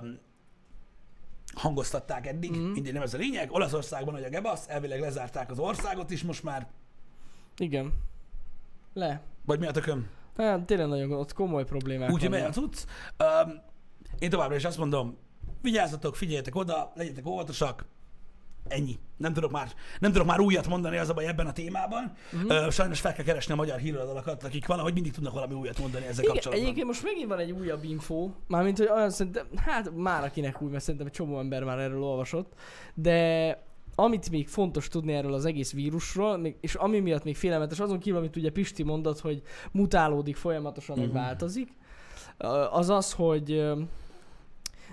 [1.54, 2.72] hangoztatták eddig, mm.
[2.72, 3.52] mindig nem ez a lényeg.
[3.52, 6.68] Olaszországban, hogy a Gebasz, elvileg lezárták az országot is most már.
[7.58, 7.94] Igen.
[8.94, 9.22] Le.
[9.46, 10.10] Vagy mi a tököm?
[10.38, 12.54] Hát tényleg nagyon ott komoly problémák a vannak.
[12.54, 12.86] cucc.
[13.20, 13.62] Um,
[14.20, 15.18] én továbbra is azt mondom,
[15.62, 17.86] vigyázzatok, figyeljetek oda, legyetek óvatosak,
[18.68, 19.00] ennyi.
[19.18, 19.68] Nem tudok már,
[20.00, 22.14] nem tudok már újat mondani az a baj ebben a témában.
[22.48, 26.06] Uh, sajnos fel kell keresni a magyar híradalakat, akik valahogy mindig tudnak valami újat mondani
[26.06, 26.66] ezzel Igen, kapcsolatban.
[26.66, 30.72] egyébként most megint van egy újabb info, mármint, hogy olyan szerintem, hát már akinek új,
[30.72, 32.54] mert szerintem egy csomó ember már erről olvasott,
[32.94, 33.58] de
[33.96, 38.20] amit még fontos tudni erről az egész vírusról, és ami miatt még félelmetes, azon kívül,
[38.20, 41.16] amit ugye Pisti mondott, hogy mutálódik folyamatosan, meg Mhm.
[41.16, 41.70] változik,
[42.72, 43.66] az az, hogy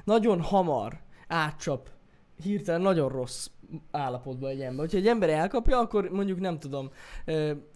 [0.04, 1.88] nagyon hamar átcsap
[2.42, 3.46] hirtelen nagyon rossz
[3.90, 4.78] állapotba egy ember.
[4.78, 6.90] Hogyha egy ember elkapja, akkor mondjuk nem tudom,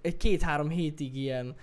[0.00, 1.54] egy két-három hétig ilyen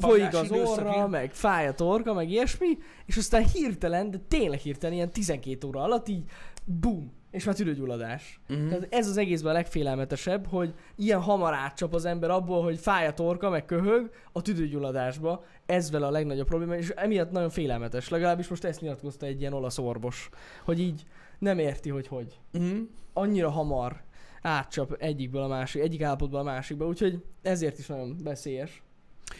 [0.00, 4.94] folyik az orra, meg fáj a torka, meg ilyesmi, és aztán hirtelen, de tényleg hirtelen,
[4.94, 6.24] ilyen 12 óra alatt így
[6.64, 8.40] bum, és már tüdőgyulladás.
[8.48, 8.68] Mhm.
[8.68, 13.06] Tehát ez az egészben a legfélelmetesebb, hogy ilyen hamar átcsap az ember abból, hogy fáj
[13.06, 15.44] a torka, meg köhög a tüdőgyulladásba.
[15.66, 18.08] Ez vele a legnagyobb probléma, és emiatt nagyon félelmetes.
[18.08, 20.28] Legalábbis most ezt nyilatkozta egy ilyen olasz orvos,
[20.64, 21.04] hogy így
[21.38, 22.40] nem érti, hogy hogy.
[22.52, 22.80] Mhm.
[23.18, 24.02] Annyira hamar
[24.42, 28.82] átcsap egyikből a másik, egyik állapotból a másikba, úgyhogy ezért is nagyon veszélyes.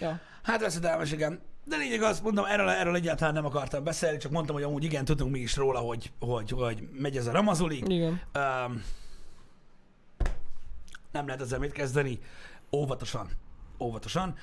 [0.00, 0.20] Ja.
[0.42, 1.40] Hát veszedelmes, igen.
[1.64, 5.04] De lényeg az, mondom, erről, erről egyáltalán nem akartam beszélni, csak mondtam, hogy amúgy igen,
[5.04, 7.82] tudunk mi is róla, hogy, hogy, hogy megy ez a ramazuli.
[7.86, 8.20] Igen.
[8.34, 8.82] Um,
[11.12, 12.18] nem lehet ezzel mit kezdeni.
[12.72, 13.28] Óvatosan.
[13.80, 14.34] Óvatosan.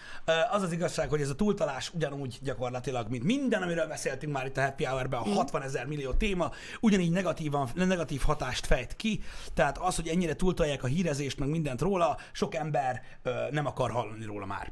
[0.51, 4.57] Az az igazság, hogy ez a túltalás ugyanúgy gyakorlatilag, mint minden, amiről beszéltünk már itt
[4.57, 9.23] a Happy Hour-ben, a 60 ezer millió téma, ugyanígy negatívan, negatív hatást fejt ki.
[9.53, 13.01] Tehát az, hogy ennyire túltolják a hírezést, meg mindent róla, sok ember
[13.51, 14.71] nem akar hallani róla már.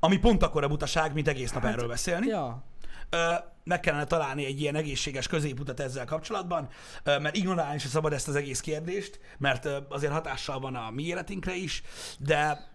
[0.00, 2.26] Ami pont akkora butaság, mint egész nap erről beszélni.
[2.26, 2.62] Ja.
[3.64, 6.68] Meg kellene találni egy ilyen egészséges középutat ezzel kapcsolatban,
[7.04, 11.54] mert ignorálni se szabad ezt az egész kérdést, mert azért hatással van a mi életünkre
[11.54, 11.82] is,
[12.18, 12.68] de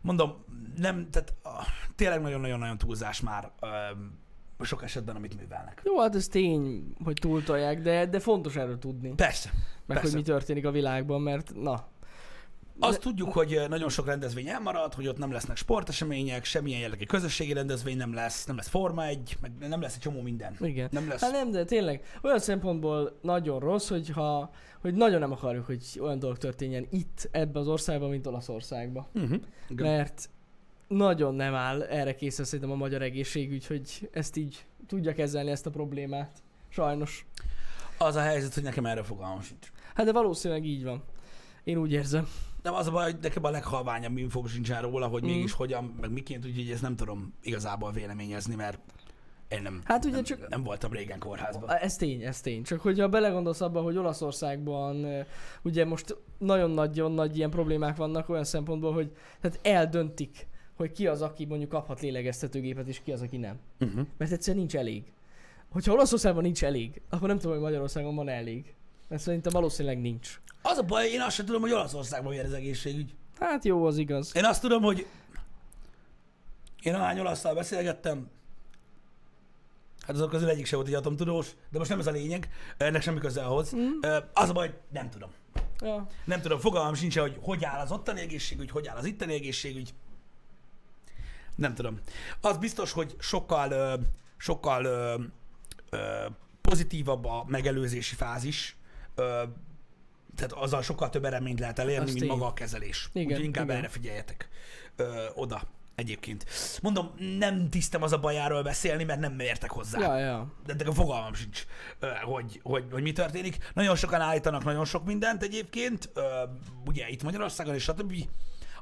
[0.00, 0.44] mondom,
[0.76, 1.34] nem, tehát
[1.96, 3.50] tényleg nagyon-nagyon-nagyon túlzás már
[4.60, 5.80] sok esetben, amit művelnek.
[5.84, 9.14] Jó, hát ez tény, hogy túltolják, de, de fontos erről tudni.
[9.14, 9.50] Persze.
[9.54, 10.02] Meg persze.
[10.02, 11.86] hogy mi történik a világban, mert na.
[12.78, 17.04] Azt tudjuk, hogy ö, nagyon sok rendezvény elmarad, hogy ott nem lesznek sportesemények, semmilyen jellegű
[17.04, 20.56] közösségi rendezvény nem lesz, nem lesz Forma 1, meg nem lesz egy csomó minden.
[20.60, 20.88] Igen.
[20.92, 21.20] Nem lesz.
[21.20, 26.18] Hát nem, de tényleg olyan szempontból nagyon rossz, hogyha, hogy nagyon nem akarjuk, hogy olyan
[26.18, 29.06] dolog történjen itt, ebbe az országban, mint Olaszországban.
[29.14, 29.40] Uh-huh.
[29.68, 29.86] Igen.
[29.86, 30.28] Mert
[30.88, 35.66] nagyon nem áll erre készen szerintem a magyar egészségügy, hogy ezt így tudja kezelni ezt
[35.66, 36.42] a problémát.
[36.68, 37.26] Sajnos.
[37.98, 39.72] Az a helyzet, hogy nekem erre fogalmam sincs.
[39.94, 41.02] Hát de valószínűleg így van.
[41.64, 42.28] Én úgy érzem.
[42.66, 45.26] Nem az a baj, hogy nekem a leghalványabb infóm sincsen róla, hogy Mm.
[45.26, 48.78] mégis hogyan, meg miként, úgyhogy ezt nem tudom igazából véleményezni, mert
[49.48, 51.70] én nem, Hát ugye nem, csak- nem voltam régen kórházban.
[51.70, 52.62] Ez tény, ez tény.
[52.62, 55.06] Csak hogyha belegondolsz abba, hogy Olaszországban
[55.62, 61.06] ugye most nagyon nagyon nagy ilyen problémák vannak olyan szempontból, hogy tehát eldöntik, hogy ki
[61.06, 63.58] az, aki mondjuk kaphat lélegeztetőgépet, és ki az, aki nem.
[63.80, 64.06] Uh-huh.
[64.16, 65.02] Mert egyszerűen nincs elég.
[65.70, 68.74] Hogyha Olaszországban nincs elég, akkor nem tudom, hogy Magyarországon van elég.
[69.08, 70.40] Mert szerintem valószínűleg nincs.
[70.68, 73.14] Az a baj, én azt sem tudom, hogy Olaszországban milyen az egészségügy.
[73.40, 74.32] Hát jó, az igaz.
[74.34, 75.06] Én azt tudom, hogy
[76.82, 78.30] én ahány olaszszal beszélgettem,
[80.00, 83.02] hát azok közül egyik se volt egy atomtudós, de most nem ez a lényeg, ennek
[83.02, 83.74] semmi köze ahhoz.
[83.76, 84.00] Mm.
[84.32, 85.30] Az a baj, nem tudom.
[85.80, 86.06] Ja.
[86.24, 89.94] Nem tudom, fogalmam sincs, hogy hogy áll az ottani egészségügy, hogy áll az itteni egészségügy.
[91.56, 92.00] Nem tudom.
[92.40, 94.00] Az biztos, hogy sokkal,
[94.36, 94.86] sokkal
[96.60, 98.76] pozitívabb a megelőzési fázis,
[100.36, 102.28] tehát azzal sokkal több eredményt lehet elérni, Az mint tény.
[102.28, 103.08] maga a kezelés.
[103.12, 103.76] Igen, Úgyhogy inkább igen.
[103.76, 104.48] erre figyeljetek
[104.96, 105.62] ö, oda
[105.94, 106.44] egyébként.
[106.82, 110.52] Mondom, nem tisztem az a bajáról beszélni, mert nem értek hozzá Ja, ja.
[110.66, 111.64] de de a fogalmam sincs,
[112.22, 113.70] hogy, hogy, hogy mi történik.
[113.74, 116.10] Nagyon sokan állítanak nagyon sok mindent egyébként,
[116.86, 118.14] ugye itt Magyarországon és stb.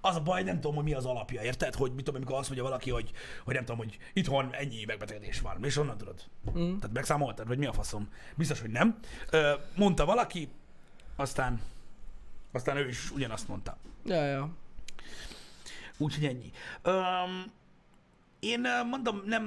[0.00, 1.74] Az a baj, nem tudom, hogy mi az alapja, érted?
[1.74, 3.10] Hogy mit tudom, amikor azt mondja valaki, hogy,
[3.44, 6.24] hogy nem tudom, hogy itthon ennyi megbetegedés van, és honnan tudod?
[6.50, 6.76] Mm.
[6.78, 8.08] Tehát megszámoltad, vagy mi a faszom?
[8.36, 8.98] Biztos, hogy nem.
[9.76, 10.48] Mondta valaki,
[11.16, 11.60] aztán,
[12.52, 13.76] aztán ő is ugyanazt mondta.
[14.04, 14.50] Ja, ja.
[15.98, 16.50] Úgyhogy ennyi.
[16.84, 17.52] Um,
[18.44, 19.44] én mondom, nem,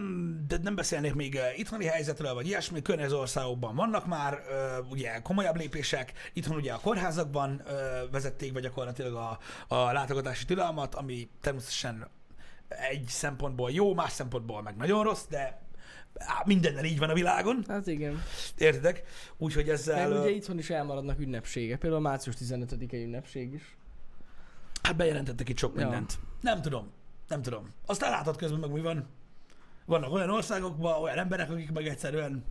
[0.48, 4.42] de nem beszélnék még itthoni helyzetről, vagy ilyesmi, környező országokban vannak már
[4.90, 7.64] ugye komolyabb lépések, itthon ugye a kórházakban
[8.12, 12.08] vezették be gyakorlatilag a, a látogatási tilalmat, ami természetesen
[12.68, 15.62] egy szempontból jó, más szempontból meg nagyon rossz, de
[16.20, 18.22] á, mindennel így van a világon, Hát igen.
[18.58, 19.04] értitek?
[19.38, 21.80] Úgyhogy ezzel, Meg ugye itthon is elmaradnak ünnepségek.
[21.80, 23.78] Például a március 15-e ünnepség is.
[24.84, 25.82] hát bejelentettek itt sok Ja.
[25.82, 26.20] mindent.
[26.42, 26.92] Nem tudom,
[27.28, 27.70] nem tudom.
[27.86, 29.08] Aztán látod közben meg mi van.
[29.86, 32.44] Vannak olyan országokban olyan emberek, akik meg egyszerűen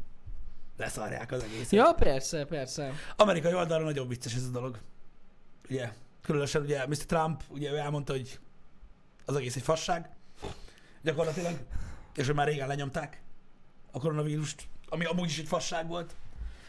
[0.77, 1.71] leszarják az egészet.
[1.73, 2.93] Ja, persze, persze.
[3.17, 4.79] Amerikai oldalra nagyon vicces ez a dolog.
[5.71, 6.97] Ugye, különösen ugye Mr.
[6.97, 8.39] Trump, ugye ő elmondta, hogy
[9.25, 10.11] az egész egy fasság.
[11.03, 11.53] Gyakorlatilag.
[12.15, 13.23] És hogy már régen lenyomták
[13.97, 16.15] a koronavírust, ami amúgy is egy fasság volt.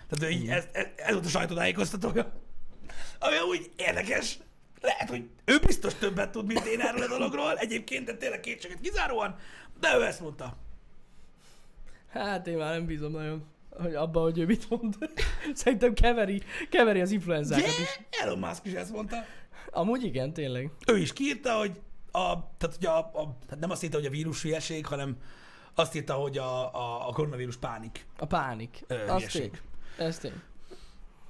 [0.09, 2.31] Tehát ő így, ez, ez, ez volt a sajtótájékoztatója.
[3.19, 4.37] Ami úgy érdekes.
[4.81, 7.57] Lehet, hogy ő biztos többet tud, mint én erről a dologról.
[7.57, 9.35] Egyébként, de tényleg kétséget kizáróan.
[9.79, 10.57] De ő ezt mondta.
[12.09, 14.95] Hát én már nem bízom nagyon hogy abban, hogy ő mit mond.
[15.53, 17.99] Szerintem keveri, keveri az influenzákat De is.
[18.21, 19.25] Elon Musk is ezt mondta.
[19.71, 20.71] Amúgy igen, tényleg.
[20.87, 21.79] ő is kiírta, hogy
[22.11, 25.17] a, tehát ugye a, a, tehát nem azt írta, hogy a vírus hülyeség, hanem
[25.79, 28.05] azt írta, hogy a, a, a koronavírus pánik.
[28.17, 28.83] A pánik.
[28.87, 29.41] Ö, Az hülyeség.
[29.51, 29.59] tény.
[30.07, 30.41] Ez tény.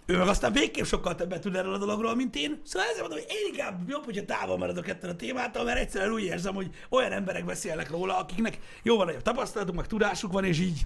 [0.05, 2.61] Ő meg aztán végképp sokkal többet tud erről a dologról, mint én.
[2.65, 6.11] Szóval ezért mondom, hogy én inkább jobb, hogyha távol maradok ettől a témától, mert egyszerűen
[6.11, 10.59] úgy érzem, hogy olyan emberek beszélnek róla, akiknek jóval nagyobb tapasztalatuk, meg tudásuk van, és
[10.59, 10.85] így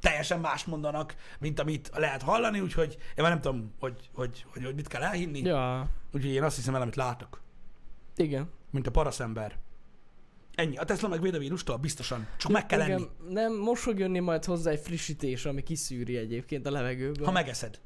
[0.00, 4.64] teljesen más mondanak, mint amit lehet hallani, úgyhogy én már nem tudom, hogy, hogy, hogy,
[4.64, 5.40] hogy mit kell elhinni.
[5.40, 5.88] Ja.
[6.12, 7.40] Úgyhogy én azt hiszem el, amit látok.
[8.16, 8.50] Igen.
[8.70, 9.56] Mint a paraszember.
[10.54, 10.76] Ennyi.
[10.76, 11.76] A Tesla megvéd a vírustól?
[11.76, 12.26] Biztosan.
[12.36, 13.08] Csak meg kell Igen, enni.
[13.28, 17.26] Nem, most fog jönni majd hozzá egy frissítés, ami kiszűri egyébként a levegőből.
[17.26, 17.80] Ha megeszed.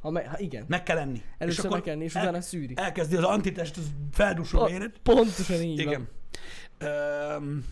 [0.00, 0.64] ha, me, ha igen.
[0.68, 1.22] Meg kell enni.
[1.38, 2.74] Először meg kell enni, és el- utána szűri.
[2.76, 4.70] Elkezdi az antitest az feldúsul a.
[5.02, 6.08] Pontosan így Igen.
[6.78, 7.64] Öm,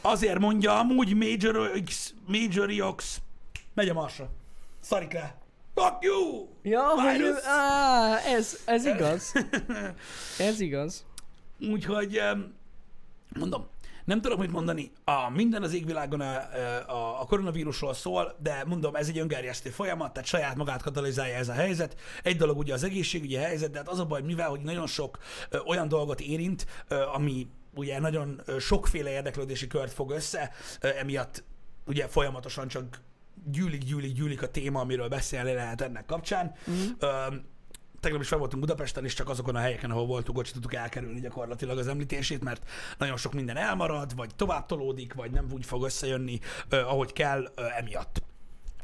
[0.00, 3.20] azért mondja amúgy Major X, Major X,
[3.74, 4.30] megy a marsra.
[4.80, 5.36] Szarik le.
[5.74, 6.46] Fuck you!
[6.62, 9.32] Ja, hogy ő, á, ez, ez igaz.
[10.38, 11.04] Ez igaz.
[11.70, 12.54] Úgyhogy öm,
[13.38, 13.68] mondom,
[14.04, 14.92] nem tudok mit mondani.
[15.04, 16.36] A minden az égvilágon a,
[16.86, 21.48] a, a koronavírusról szól, de mondom, ez egy öngerjesztő folyamat, tehát saját magát katalizálja ez
[21.48, 21.96] a helyzet.
[22.22, 25.18] Egy dolog ugye az egészségügyi helyzet, de hát az a baj, mivel hogy nagyon sok
[25.50, 30.88] ö, olyan dolgot érint, ö, ami ugye nagyon ö, sokféle érdeklődési kört fog össze, ö,
[30.88, 31.44] emiatt
[31.86, 33.00] ugye folyamatosan csak
[33.44, 36.54] gyűlik, gyűlik, gyűlik a téma, amiről beszélni lehet ennek kapcsán.
[36.70, 36.74] Mm.
[38.02, 41.20] Tegnap is fel voltunk Budapesten, és csak azokon a helyeken, ahol voltunk, ott tudtuk elkerülni
[41.20, 45.84] gyakorlatilag az említését, mert nagyon sok minden elmarad, vagy tovább tolódik, vagy nem úgy fog
[45.84, 48.22] összejönni, ahogy kell, emiatt.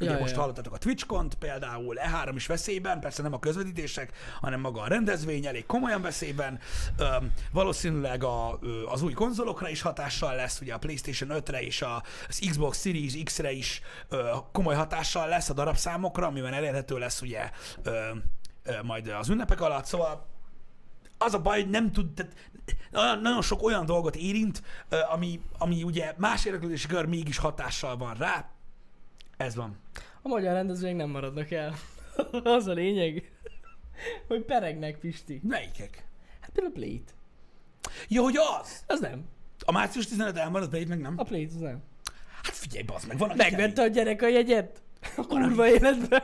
[0.00, 0.40] Ugye Ja, most ja.
[0.40, 5.46] hallottatok a TwitchCont például, E3 is veszélyben, persze nem a közvetítések, hanem maga a rendezvény
[5.46, 6.58] elég komolyan veszélyben.
[6.98, 12.02] Öm, valószínűleg a, az új konzolokra is hatással lesz, ugye a PlayStation 5-re és a,
[12.28, 17.50] az Xbox Series X-re is ö, komoly hatással lesz a darabszámokra, amiben elérhető lesz ugye
[17.82, 18.08] ö,
[18.82, 20.26] majd az ünnepek alatt, szóval
[21.18, 22.34] az a baj, hogy nem tud, tehát
[22.90, 24.62] nagyon, nagyon sok olyan dolgot érint,
[25.10, 28.48] ami, ami ugye más érdeklődési kör mégis hatással van rá.
[29.36, 29.76] Ez van.
[30.22, 31.74] A magyar rendezvények nem maradnak el.
[32.56, 33.32] az a lényeg.
[34.28, 35.40] Hogy peregnek, Pisti.
[35.42, 36.04] Melyikek?
[36.40, 37.12] Hát például a Plate.
[38.08, 38.84] Ja, hogy az!
[38.86, 39.24] Az nem.
[39.64, 41.14] A március 15 elmaradt, de meg nem.
[41.16, 41.82] A Plate az nem.
[42.42, 44.82] Hát figyelj, bazd meg, van, aki Megvette a gyerek a jegyet.
[45.16, 46.22] A kurva életben.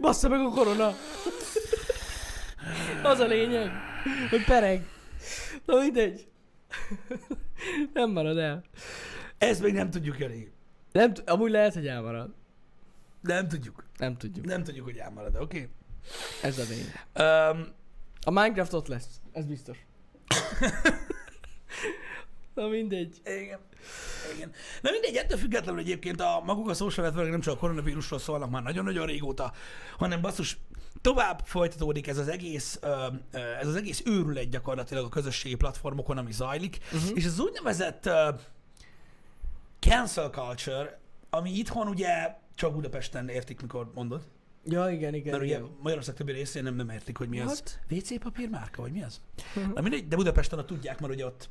[0.00, 0.94] Bassza meg a korona.
[3.02, 3.70] Az a lényeg,
[4.30, 4.86] hogy pereg.
[5.66, 6.26] Na mindegy.
[7.92, 8.64] Nem marad el.
[9.38, 10.50] Ezt még nem tudjuk elég.
[10.92, 12.34] Nem, t- amúgy lehet, hogy elmarad.
[13.20, 13.84] Nem tudjuk.
[13.96, 14.44] Nem tudjuk.
[14.44, 15.68] Nem tudjuk, hogy elmarad, oké?
[16.42, 16.92] Ez a lény.
[17.14, 17.50] Okay?
[17.50, 17.66] Um,
[18.20, 19.06] A Minecraft ott lesz.
[19.32, 19.78] Ez biztos.
[22.54, 23.20] Na mindegy.
[23.24, 23.60] igen.
[24.36, 24.52] Igen.
[24.82, 28.50] Na mindegy, ettől függetlenül egyébként a maguk a social network nem csak a koronavírusról szólnak
[28.50, 29.52] már nagyon-nagyon régóta,
[29.98, 30.58] hanem basszus,
[31.00, 32.80] tovább folytatódik ez az egész,
[33.60, 37.10] ez az egész őrület gyakorlatilag a közösségi platformokon, ami zajlik, uh-huh.
[37.14, 38.10] és ez úgynevezett
[39.78, 44.22] cancel culture, ami itthon ugye csak Budapesten értik, mikor mondod.
[44.64, 45.30] Ja, igen, igen.
[45.30, 45.70] Mert ugye igen.
[45.82, 47.46] Magyarország többi részén nem, nem értik, hogy mi az.
[47.46, 47.80] What?
[47.90, 49.20] WC papír márka, vagy mi az?
[49.54, 49.72] Mhm.
[49.72, 51.50] Na mindegy, de Budapesten ott tudják, mert ugye ott,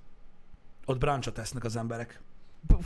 [0.86, 2.22] ott brunchot esznek az emberek.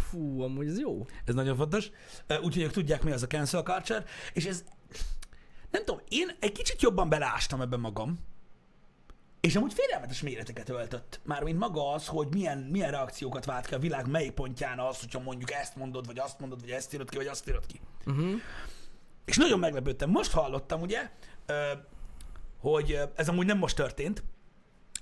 [0.09, 1.05] Fú, amúgy ez jó.
[1.25, 1.89] Ez nagyon fontos.
[2.27, 4.03] Úgyhogy ők tudják, mi az a cancel culture,
[4.33, 4.63] és ez,
[5.71, 8.19] nem tudom, én egy kicsit jobban belástam ebben magam,
[9.39, 11.19] és amúgy félelmetes méreteket öltött.
[11.23, 15.19] Mármint maga az, hogy milyen, milyen reakciókat vált ki a világ mely pontján az, hogyha
[15.19, 17.79] mondjuk ezt mondod, vagy azt mondod, vagy ezt írod ki, vagy azt írod ki.
[18.05, 18.33] Uh-huh.
[19.25, 20.09] És nagyon meglepődtem.
[20.09, 21.09] Most hallottam, ugye,
[22.59, 24.23] hogy ez amúgy nem most történt,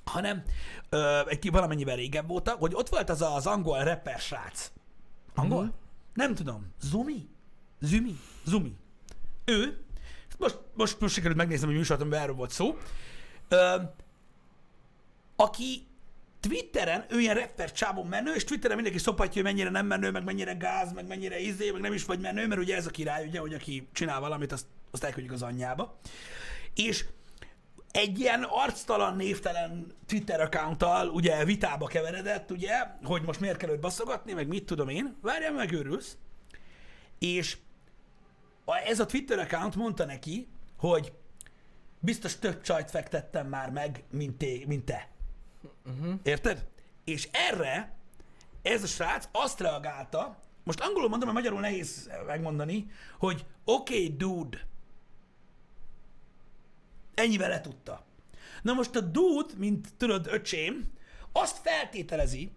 [0.05, 0.43] hanem
[0.89, 4.71] ö, egy valamennyivel régebb volt, hogy ott volt az az angol rapper srác.
[5.35, 5.63] Angol?
[5.63, 5.73] Mhm.
[6.13, 6.73] Nem tudom.
[6.81, 7.29] Zumi?
[7.79, 8.19] Zumi?
[8.45, 8.75] Zumi.
[9.45, 9.85] Ő,
[10.37, 12.77] most, most, most sikerült megnéznem a műsort, amiben erről volt szó,
[13.47, 13.75] ö,
[15.35, 15.87] aki
[16.39, 20.23] Twitteren, ő ilyen rapper csávon menő, és Twitteren mindenki szopatja, hogy mennyire nem menő, meg
[20.23, 23.27] mennyire gáz, meg mennyire izé, meg nem is vagy menő, mert ugye ez a király,
[23.27, 25.99] ugye, hogy aki csinál valamit, azt, azt elküldjük az anyjába.
[26.75, 27.05] És
[27.93, 33.79] egy ilyen arctalan, névtelen Twitter accounttal ugye vitába keveredett, ugye, hogy most miért kell őt
[33.79, 36.17] baszogatni, meg mit tudom én, várjál meg, őrülsz.
[37.19, 37.57] És
[38.65, 41.13] a- ez a Twitter account mondta neki, hogy
[41.99, 45.09] biztos több csajt fektettem már meg, mint, té, mint te.
[45.85, 46.13] Uh-huh.
[46.23, 46.65] Érted?
[47.03, 47.93] És erre
[48.61, 54.15] ez a srác azt reagálta, most angolul mondom, mert magyarul nehéz megmondani, hogy oké, okay,
[54.17, 54.67] dude.
[57.13, 58.05] Ennyivel letudta.
[58.61, 60.91] Na most a dude, mint tudod, öcsém,
[61.31, 62.51] azt feltételezi,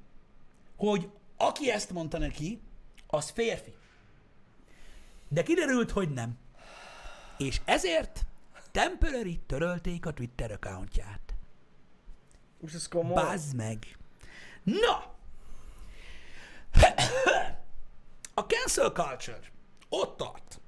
[0.76, 2.60] hogy aki ezt mondta neki,
[3.06, 3.74] az férfi.
[5.28, 6.38] De kiderült, hogy nem.
[7.38, 8.24] És ezért
[8.70, 11.34] temporary törölték a Twitter accountját.
[12.60, 13.14] Most ez komoly.
[13.14, 13.98] Bazd meg!
[14.62, 15.14] Na!
[18.34, 19.52] A cancel culture
[19.88, 20.60] ott tart,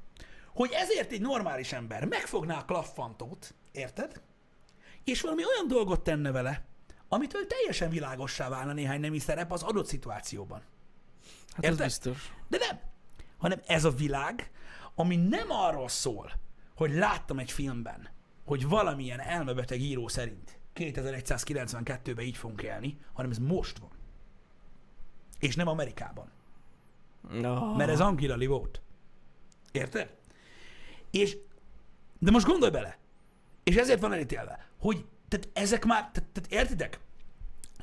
[0.55, 4.21] hogy ezért egy normális ember megfogná a klaffantót, érted?
[5.05, 6.67] És valami olyan dolgot tenne vele,
[7.09, 10.63] amitől teljesen világossá válna néhány nemi szerep az adott szituációban.
[11.49, 11.87] Hát ez Érted?
[11.87, 12.33] biztos.
[12.49, 12.81] De nem.
[13.39, 14.51] Hanem ez a világ,
[14.95, 16.33] ami nem arról szól,
[16.77, 18.09] hogy láttam egy filmben,
[18.45, 23.91] hogy valamilyen elmebeteg író szerint 2192-ben így fogunk élni, hanem ez most van.
[25.39, 26.31] És nem Amerikában.
[27.31, 27.75] No.
[27.75, 28.81] Mert ez angilali volt.
[29.73, 30.17] Érted?
[31.11, 31.37] És,
[32.19, 32.99] de most gondolj bele,
[33.69, 37.01] és ezért van elítélve, hogy tehát ezek már, tehát, tehát értitek?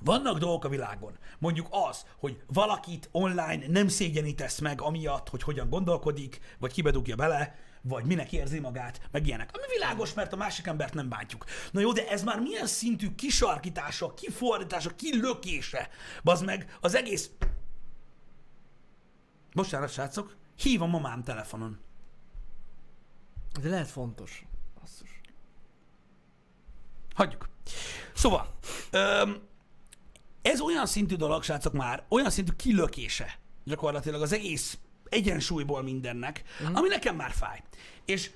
[0.01, 1.17] Vannak dolgok a világon.
[1.39, 7.55] Mondjuk az, hogy valakit online nem szégyenítesz meg amiatt, hogy hogyan gondolkodik, vagy kibedugja bele,
[7.81, 9.49] vagy minek érzi magát, meg ilyenek.
[9.53, 11.45] Ami világos, mert a másik embert nem bántjuk.
[11.71, 15.89] Na jó, de ez már milyen szintű kisarkítása, kifordítása, kilökése,
[16.23, 17.29] bazd meg, az egész...
[19.53, 21.79] Bocsánat, srácok, hív a mamám telefonon.
[23.61, 24.45] De lehet fontos.
[24.79, 25.21] Basszus.
[27.15, 27.49] Hagyjuk.
[28.13, 28.53] Szóval,
[28.91, 29.41] öm,
[30.41, 34.77] ez olyan szintű dolog, srácok már, olyan szintű kilökése gyakorlatilag az egész
[35.09, 36.75] egyensúlyból mindennek, mm.
[36.75, 37.63] ami nekem már fáj.
[38.05, 38.31] És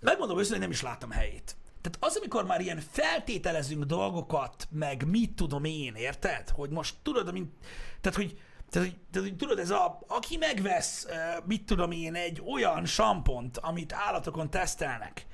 [0.00, 1.56] megmondom őszintén, hogy nem is láttam helyét.
[1.80, 6.48] Tehát az, amikor már ilyen feltételezünk dolgokat, meg mit tudom én, érted?
[6.48, 7.52] Hogy most tudod, mint,
[8.00, 8.38] tehát, hogy
[8.70, 11.06] tehát, hogy, tehát, hogy tudod, ez a, aki megvesz,
[11.44, 15.26] mit tudom én, egy olyan sampont, amit állatokon tesztelnek,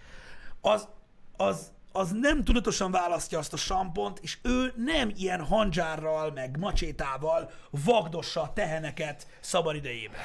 [0.61, 0.89] az,
[1.41, 7.51] az, az nem tudatosan választja azt a sampont, és ő nem ilyen handzsárral, meg macsétával
[7.71, 10.21] vagdossa a teheneket szabad idejében.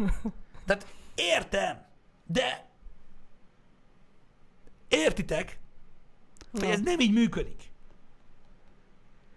[0.66, 1.84] Tehát értem,
[2.26, 2.68] de
[4.88, 5.58] értitek,
[6.50, 6.68] hogy Na.
[6.68, 7.62] ez nem így működik.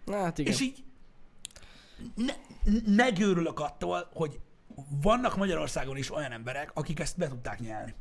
[0.06, 0.54] Na, hát igen.
[0.54, 0.84] És így
[2.15, 2.34] ne,
[2.86, 4.39] megőrülök attól, hogy
[5.02, 7.93] vannak Magyarországon is olyan emberek, akik ezt be tudták nyelni.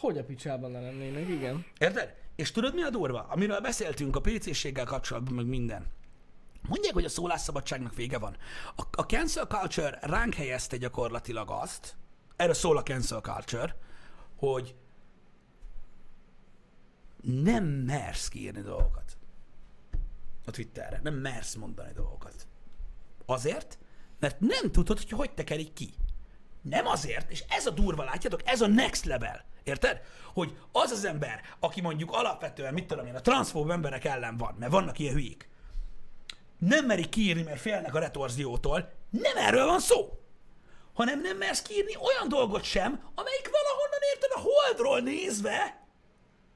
[0.00, 1.64] Hogy a picsában ne lennének, igen.
[1.78, 2.14] Érted?
[2.36, 3.26] És tudod mi a durva?
[3.30, 5.86] Amiről beszéltünk a PC-sséggel kapcsolatban, meg minden.
[6.68, 8.36] Mondják, hogy a szólásszabadságnak vége van.
[8.76, 11.96] A, a cancel culture ránk helyezte gyakorlatilag azt,
[12.36, 13.76] erről szól a cancel culture,
[14.36, 14.74] hogy
[17.22, 19.18] nem mersz kiírni dolgokat.
[20.46, 21.00] a Twitterre.
[21.02, 22.46] Nem mersz mondani dolgokat.
[23.26, 23.78] Azért,
[24.18, 25.94] mert nem tudod, hogy hogy tekerik ki.
[26.62, 29.44] Nem azért, és ez a durva, látjátok, ez a next level.
[29.70, 30.00] Érted?
[30.32, 34.54] Hogy az az ember, aki mondjuk alapvetően, mit tudom én, a transzfób emberek ellen van,
[34.58, 35.48] mert vannak ilyen hülyék,
[36.58, 40.20] nem merik kiírni, mert félnek a retorziótól, nem erről van szó
[41.00, 45.86] hanem nem mersz kiírni olyan dolgot sem, amelyik valahonnan érted a holdról nézve,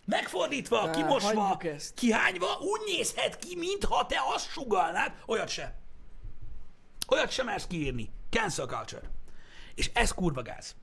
[0.05, 1.61] megfordítva, Á, kimosva,
[1.95, 5.75] kihányva, úgy nézhet ki, mintha te azt sugalnád, olyat se.
[7.09, 8.11] Olyat sem mersz kiírni.
[8.31, 9.11] Cancel culture.
[9.75, 10.75] És ez kurva gáz.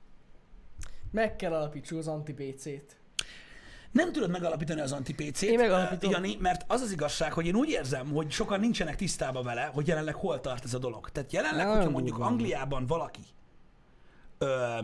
[1.12, 2.96] Meg kell alapítsuk az anti-PC-t.
[3.90, 6.10] Nem tudod megalapítani az anti-PC-t, Én megalapítom.
[6.10, 9.64] uh, Jani, mert az az igazság, hogy én úgy érzem, hogy sokan nincsenek tisztában vele,
[9.64, 11.10] hogy jelenleg hol tart ez a dolog.
[11.10, 12.30] Tehát jelenleg, Nagyon hogyha mondjuk durva.
[12.30, 13.20] Angliában valaki
[14.38, 14.78] ö,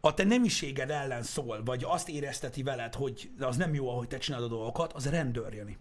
[0.00, 4.18] a te nemiséged ellen szól, vagy azt érezteti veled, hogy az nem jó, ahogy te
[4.18, 5.78] csinálod a dolgokat, az rendőr, Jani.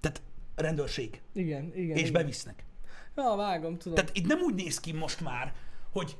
[0.00, 0.22] Tehát
[0.54, 1.20] rendőrség.
[1.32, 1.96] Igen, igen.
[1.96, 2.12] És igen.
[2.12, 2.64] bevisznek.
[3.16, 3.94] Ja, vágom, tudom.
[3.94, 5.54] Tehát itt nem úgy néz ki most már,
[5.92, 6.16] hogy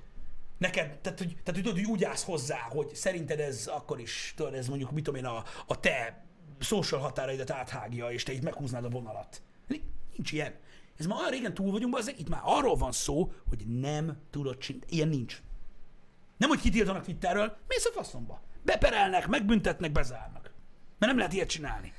[0.59, 4.55] neked, tehát hogy, tehát, hogy tudod, úgy állsz hozzá, hogy szerinted ez akkor is, tudod,
[4.55, 6.25] ez mondjuk, mit tudom én, a, a te
[6.61, 9.43] social határaidat áthágja, és te itt meghúznád a vonalat.
[10.17, 10.55] Nincs ilyen.
[10.99, 14.59] Ez már olyan régen túl vagyunk, azért itt már arról van szó, hogy nem tudod
[14.59, 14.87] csinálni.
[14.89, 15.43] Ilyen nincs.
[16.37, 18.41] Nem, hogy kitiltanak Twitterről, mész a faszomba.
[18.63, 20.43] Beperelnek, megbüntetnek, bezárnak.
[20.99, 21.93] Mert nem lehet ilyet csinálni.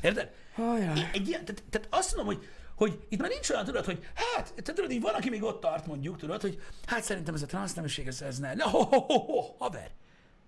[0.00, 0.34] Érted?
[0.56, 1.10] Ajaj.
[1.12, 2.46] Egy ilyen, tehát, tehát azt mondom, hogy,
[2.76, 5.60] hogy itt már nincs olyan, tudod, hogy hát, te tudod, így van, aki még ott
[5.60, 8.54] tart, mondjuk, tudod, hogy hát szerintem ez a transzneműség, ez, ez ne.
[8.54, 9.90] ne ho, ho, ho, ho, haver,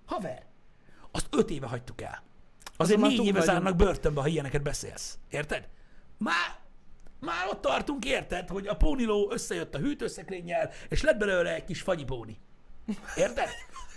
[0.06, 0.44] haver.
[1.10, 2.22] Azt öt éve hagytuk el.
[2.76, 3.44] Azért már négy éve vagyunk.
[3.44, 5.18] zárnak börtönbe, ha ilyeneket beszélsz.
[5.30, 5.68] Érted?
[6.18, 6.58] Már,
[7.20, 11.80] már ott tartunk, érted, hogy a póniló összejött a hűtőszekrényel, és lett belőle egy kis
[11.80, 12.38] fagyipóni.
[13.16, 13.48] Érted?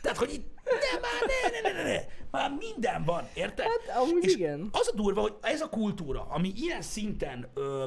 [0.02, 3.66] Tehát, hogy itt, ne, már ne, ne, ne, ne, ne, már minden van, érted?
[3.66, 4.70] Hát, amúgy és igen.
[4.72, 7.86] az a durva, hogy ez a kultúra, ami ilyen szinten ö,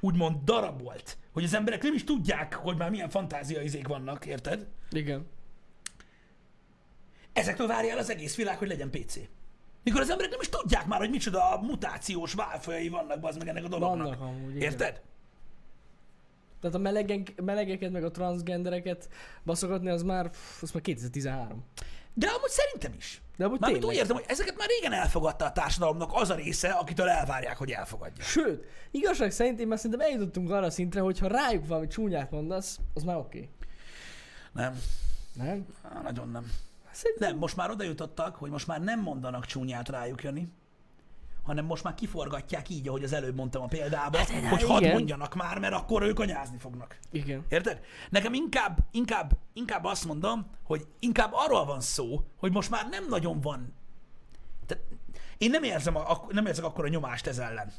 [0.00, 4.66] úgymond darabolt, hogy az emberek nem is tudják, hogy már milyen fantáziaizék vannak, érted?
[4.90, 5.26] Igen.
[7.32, 9.16] Ezektől várja el az egész világ, hogy legyen PC.
[9.84, 13.64] Mikor az emberek nem is tudják már, hogy micsoda mutációs válfajai vannak, az meg ennek
[13.64, 14.18] a dolognak.
[14.18, 14.56] Vannak amúgy.
[14.56, 15.00] Érted?
[16.60, 19.08] Tehát a melegen, melegeket, meg a transgendereket
[19.44, 21.64] baszogatni, az már, pff, az már 2013.
[22.14, 23.22] De amúgy szerintem is.
[23.36, 26.68] De amúgy Mármint úgy értem, hogy ezeket már régen elfogadta a társadalomnak az a része,
[26.68, 28.24] akitől elvárják, hogy elfogadja.
[28.24, 32.78] Sőt, igazság szerint én már szerintem eljutottunk arra szintre, hogy ha rájuk valami csúnyát mondasz,
[32.94, 33.38] az már oké.
[33.38, 33.48] Okay.
[34.52, 34.80] Nem,
[35.34, 35.66] Nem?
[35.82, 36.50] Á, nagyon nem.
[36.90, 40.52] Szerintem Nem, most már oda jutottak, hogy most már nem mondanak csúnyát rájuk, Jani,
[41.42, 45.34] hanem most már kiforgatják így, ahogy az előbb mondtam a példába, hát, hogy hadd mondjanak
[45.34, 46.98] már, mert akkor ők anyázni fognak.
[47.10, 47.44] Igen.
[47.48, 47.80] Érted?
[48.10, 53.06] Nekem inkább, inkább, inkább azt mondom, hogy inkább arról van szó, hogy most már nem
[53.08, 53.74] nagyon van.
[54.66, 54.84] Tehát
[55.38, 57.72] én nem érzem, a, nem érzek akkor a nyomást ez ellen.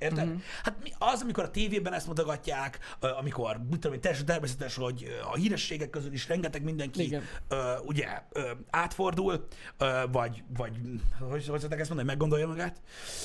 [0.00, 0.18] Érted?
[0.24, 0.28] Mhm.
[0.28, 0.40] Mm-hmm.
[0.62, 4.74] Hát mi- az, amikor a tévében ezt mutogatják, ö, amikor, mit tudom én, teljesen természetes,
[4.76, 7.22] hogy ö, a hírességek közül is rengeteg mindenki Igen.
[7.48, 9.46] ö, ugye ö, átfordul,
[9.78, 10.76] ö, vagy, vagy
[11.18, 12.80] hogy, hogy ezt mondani, meggondolja magát.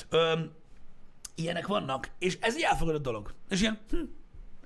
[0.08, 0.38] Ö,
[1.34, 3.34] ilyenek vannak, és ez egy elfogadott dolog.
[3.48, 3.96] És ilyen, hm,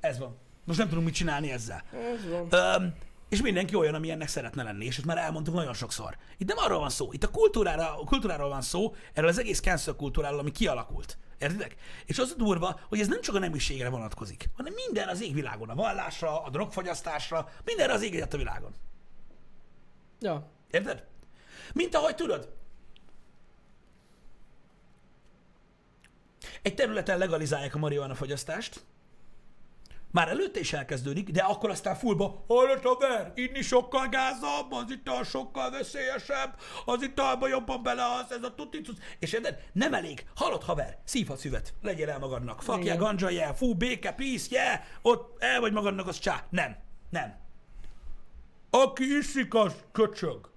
[0.01, 0.39] ez van.
[0.65, 1.83] Most nem tudunk mit csinálni ezzel.
[1.93, 2.47] Ez van.
[2.51, 2.95] Öm,
[3.29, 6.17] és mindenki olyan, ami ennek szeretne lenni, és ezt már elmondtuk nagyon sokszor.
[6.39, 9.61] Itt nem arról van szó, itt a kultúrára, a kultúráról van szó, erről az egész
[9.61, 11.19] cancel kultúráról, ami kialakult.
[11.41, 11.77] Értitek?
[12.07, 15.69] És az a durva, hogy ez nem csak a nemiségre vonatkozik, hanem minden az égvilágon,
[15.69, 18.75] a vallásra, a drogfogyasztásra, mindenre az ég a világon.
[20.21, 20.51] Ja.
[20.71, 21.07] Érted?
[21.73, 22.53] Mint ahogy tudod,
[26.63, 28.85] egy területen legalizálják a marihuana fogyasztást,
[30.11, 35.25] már előtte is elkezdődik, de akkor aztán fullba, hallott haver, inni sokkal gázabb, az ital
[35.25, 38.95] sokkal veszélyesebb, az italba jobban bele az, ez a tuticus.
[39.19, 39.61] És érted?
[39.73, 40.27] Nem elég.
[40.35, 42.63] Hallott haver, szívhatsz üvet, legyél el magadnak.
[42.79, 42.97] Igen.
[42.97, 46.47] ganja, yeah, fú, béke, peace, yeah, ott el vagy magadnak, az csá.
[46.51, 46.77] Nem,
[47.11, 47.39] nem.
[48.71, 50.51] Aki iszik, az köcsög.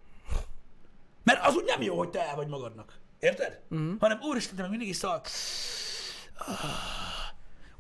[1.24, 3.00] Mert az úgy nem jó, hogy te el vagy magadnak.
[3.20, 3.62] Érted?
[3.70, 4.00] Uh-huh.
[4.00, 5.22] Hanem úristen, mindig iszol.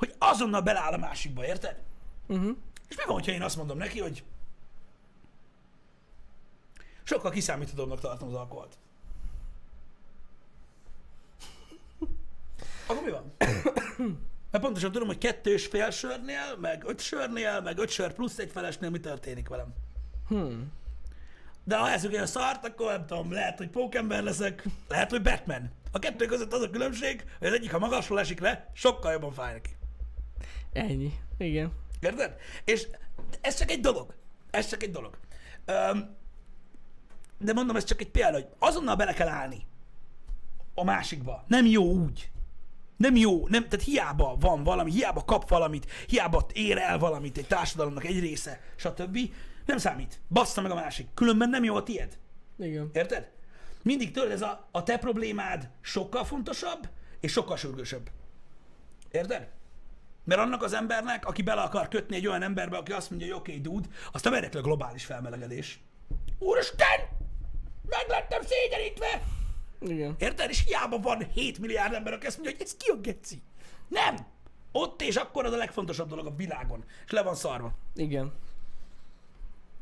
[0.03, 1.81] Hogy azonnal beleáll a másikba, érted?
[2.27, 2.57] Uh-huh.
[2.89, 4.23] És mi van, hogyha én azt mondom neki, hogy
[7.03, 8.77] sokkal kiszámíthatóbbnak tartom az alkoholt.
[12.87, 13.33] Akkor mi van?
[14.51, 18.51] Mert pontosan tudom, hogy kettős fél sörnél, meg öt sörnél, meg öt sör plusz egy
[18.51, 19.73] felesnél mi történik velem.
[20.27, 20.71] Hmm.
[21.63, 25.71] De ha eszük a szart, akkor nem tudom, lehet, hogy pókember leszek, lehet, hogy Batman.
[25.91, 29.31] A kettő között az a különbség, hogy az egyik, ha magasról esik le, sokkal jobban
[29.31, 29.75] fáj neki.
[30.73, 31.13] Ennyi.
[31.37, 31.71] Igen.
[31.99, 32.35] Érted?
[32.63, 32.87] És
[33.41, 34.13] ez csak egy dolog.
[34.51, 35.17] Ez csak egy dolog.
[35.65, 36.15] Öm,
[37.37, 39.65] de mondom, ez csak egy példa, hogy azonnal bele kell állni
[40.73, 41.43] a másikba.
[41.47, 42.31] Nem jó úgy.
[42.97, 47.47] Nem jó, nem, tehát hiába van valami, hiába kap valamit, hiába ér el valamit egy
[47.47, 49.17] társadalomnak egy része, stb.
[49.65, 50.19] Nem számít.
[50.29, 51.07] Bassza meg a másik.
[51.13, 52.17] Különben nem jó a tied.
[52.59, 52.89] Igen.
[52.93, 53.31] Érted?
[53.81, 58.09] Mindig tudod, ez a, a te problémád sokkal fontosabb, és sokkal sürgősebb.
[59.11, 59.51] Érted?
[60.23, 63.37] Mert annak az embernek, aki bele akar kötni egy olyan emberbe, aki azt mondja, hogy
[63.37, 65.79] oké, okay, dude, azt a globális felmelegedés.
[66.39, 66.99] Úristen!
[67.89, 69.21] Meg lettem szégyenítve!
[69.79, 70.15] Igen.
[70.17, 70.49] Érted?
[70.49, 73.41] És hiába van 7 milliárd ember, aki azt mondja, hogy ez ki a geci.
[73.87, 74.15] Nem!
[74.71, 76.83] Ott és akkor az a legfontosabb dolog a világon.
[77.05, 77.73] És le van szarva.
[77.95, 78.33] Igen.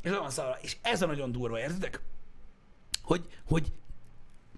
[0.02, 0.58] És le van szarva.
[0.62, 2.02] És ez a nagyon durva, értitek?
[3.04, 3.72] Hogy, hogy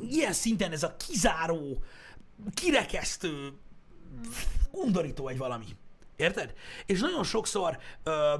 [0.09, 1.83] ilyen szinten ez a kizáró,
[2.53, 3.53] kirekesztő,
[4.71, 5.65] undorító egy valami.
[6.15, 6.53] Érted?
[6.85, 8.33] És nagyon sokszor ö,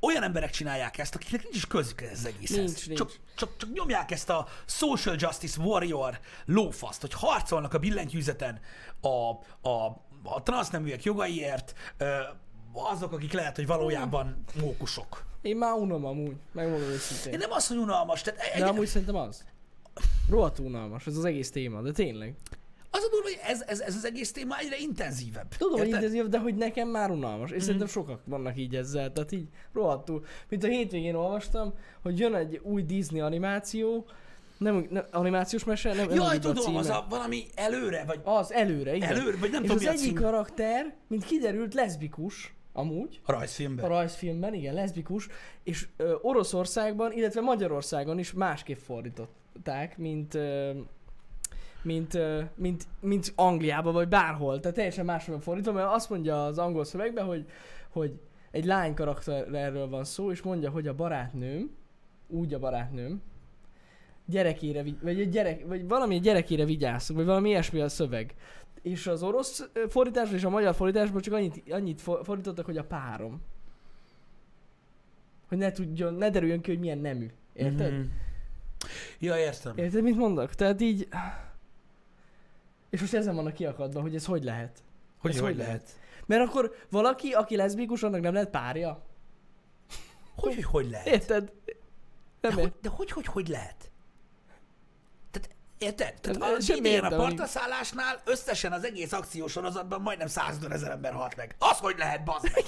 [0.00, 2.56] olyan emberek csinálják ezt, akiknek nincs is közük ez az egészhez.
[2.56, 2.98] Nincs, nincs.
[2.98, 8.60] Csak, csak, csak nyomják ezt a social justice warrior lófaszt, hogy harcolnak a billentyűzeten
[9.00, 9.08] a,
[9.68, 12.20] a, a transzneműek jogaiért, ö,
[12.72, 15.24] azok, akik lehet, hogy valójában mókusok.
[15.42, 17.32] Én már unom amúgy, megmondom őszintén.
[17.32, 19.44] Én nem azt, hogy unalmas, tehát egy, De amúgy szerintem az.
[20.28, 22.34] Rohadt unalmas, ez az egész téma, de tényleg.
[22.90, 25.48] az a durva, hogy ez, ez, ez az egész téma egyre intenzívebb.
[25.58, 26.02] Tudom, hogy Érted?
[26.02, 27.50] intenzív, de hogy nekem már unalmas.
[27.50, 30.24] És szerintem sokak vannak így ezzel, tehát így rohadtul.
[30.48, 31.72] Mint a hétvégén olvastam,
[32.02, 34.06] hogy jön egy új Disney animáció,
[34.58, 36.96] nem, nem animációs mese, nem, nem Jaj, a tudom, az címe.
[36.96, 39.08] a valami előre, vagy Az előre, igen.
[39.08, 43.84] előre, vagy nem és tudom, az a egyik karakter, mint kiderült, leszbikus, amúgy, A rajzfilmben.
[43.84, 45.28] a rajzfilmben, igen, leszbikus,
[45.62, 50.70] és ö, Oroszországban, illetve Magyarországon is másképp fordították, mint, ö,
[51.84, 52.18] mint,
[52.54, 54.60] mint, mint Angliában, vagy bárhol.
[54.60, 57.46] Tehát teljesen máshol fordítva, mert azt mondja az angol szövegben, hogy,
[57.88, 58.20] hogy
[58.50, 61.70] egy lány karakterről van szó, és mondja, hogy a barátnőm,
[62.28, 63.22] úgy a barátnőm,
[64.26, 68.34] gyerekére, vagy, egy gyerek, vagy valami gyerekére vigyázzunk, vagy valami ilyesmi a szöveg.
[68.82, 72.84] És az orosz fordításban és a magyar fordításban csak annyit, annyit for- fordítottak, hogy a
[72.84, 73.40] párom.
[75.48, 77.30] Hogy ne tudjon, ne derüljön ki, hogy milyen nemű.
[77.52, 77.92] Érted?
[77.92, 78.02] Mhm.
[79.18, 79.76] Ja, értem.
[79.76, 80.54] Érted, mit mondok?
[80.54, 81.08] Tehát így...
[82.94, 84.82] És most ezen vannak kiakadva, hogy ez hogy lehet.
[85.18, 85.88] Hogy, Ez hogy hogy lehet?
[86.26, 89.02] Mert akkor valaki, aki leszbikus, annak nem lehet párja?
[90.36, 91.06] Hogy, hogy, hogy lehet?
[91.06, 91.52] Érted?
[91.64, 92.80] De Nem hogy, ért.
[92.80, 93.90] de hogy, hogy, hogy lehet?
[95.30, 96.20] Tehát, érted?
[96.20, 101.36] Tehát Nem, a idén a partaszállásnál összesen az egész akciósorozatban majdnem 150 ezer ember halt
[101.36, 101.56] meg.
[101.58, 102.64] Az hogy lehet, bazd meg?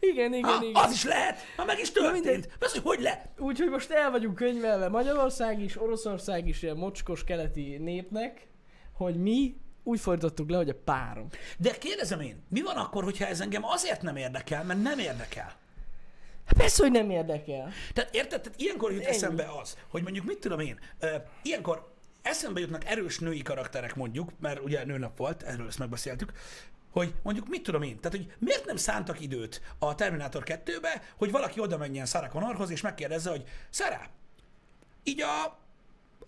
[0.00, 0.82] Igen, igen, Ha, igen.
[0.84, 2.48] az is lehet, ha meg is történt.
[2.60, 3.28] Az, hogy hogy lehet?
[3.38, 8.48] Úgyhogy most el vagyunk könyvelve Magyarország is, Oroszország is ilyen mocskos keleti népnek,
[9.04, 11.28] hogy mi úgy fordítottuk le, hogy a párom.
[11.58, 15.58] De kérdezem én, mi van akkor, hogyha ez engem azért nem érdekel, mert nem érdekel?
[16.44, 17.72] Hát persze, hogy nem érdekel.
[17.92, 18.40] Tehát érted?
[18.40, 19.10] Tehát ilyenkor jut Ennyi.
[19.10, 24.32] eszembe az, hogy mondjuk mit tudom én, ö, ilyenkor eszembe jutnak erős női karakterek mondjuk,
[24.40, 26.32] mert ugye nőnap volt, erről ezt megbeszéltük,
[26.90, 31.30] hogy mondjuk mit tudom én, tehát hogy miért nem szántak időt a Terminátor 2-be, hogy
[31.30, 34.04] valaki oda menjen Sarah Connorhoz, és megkérdezze, hogy Sarah,
[35.02, 35.58] így a,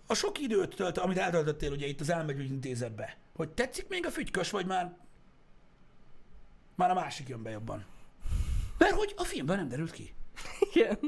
[0.07, 4.11] a sok időt tölt, amit eltöltöttél ugye itt az elmegyőgy intézetbe, hogy tetszik még a
[4.11, 4.97] fügykös, vagy már
[6.75, 7.85] már a másik jön be jobban.
[8.77, 10.13] Mert hogy a filmben nem derült ki.
[10.73, 10.99] Igen.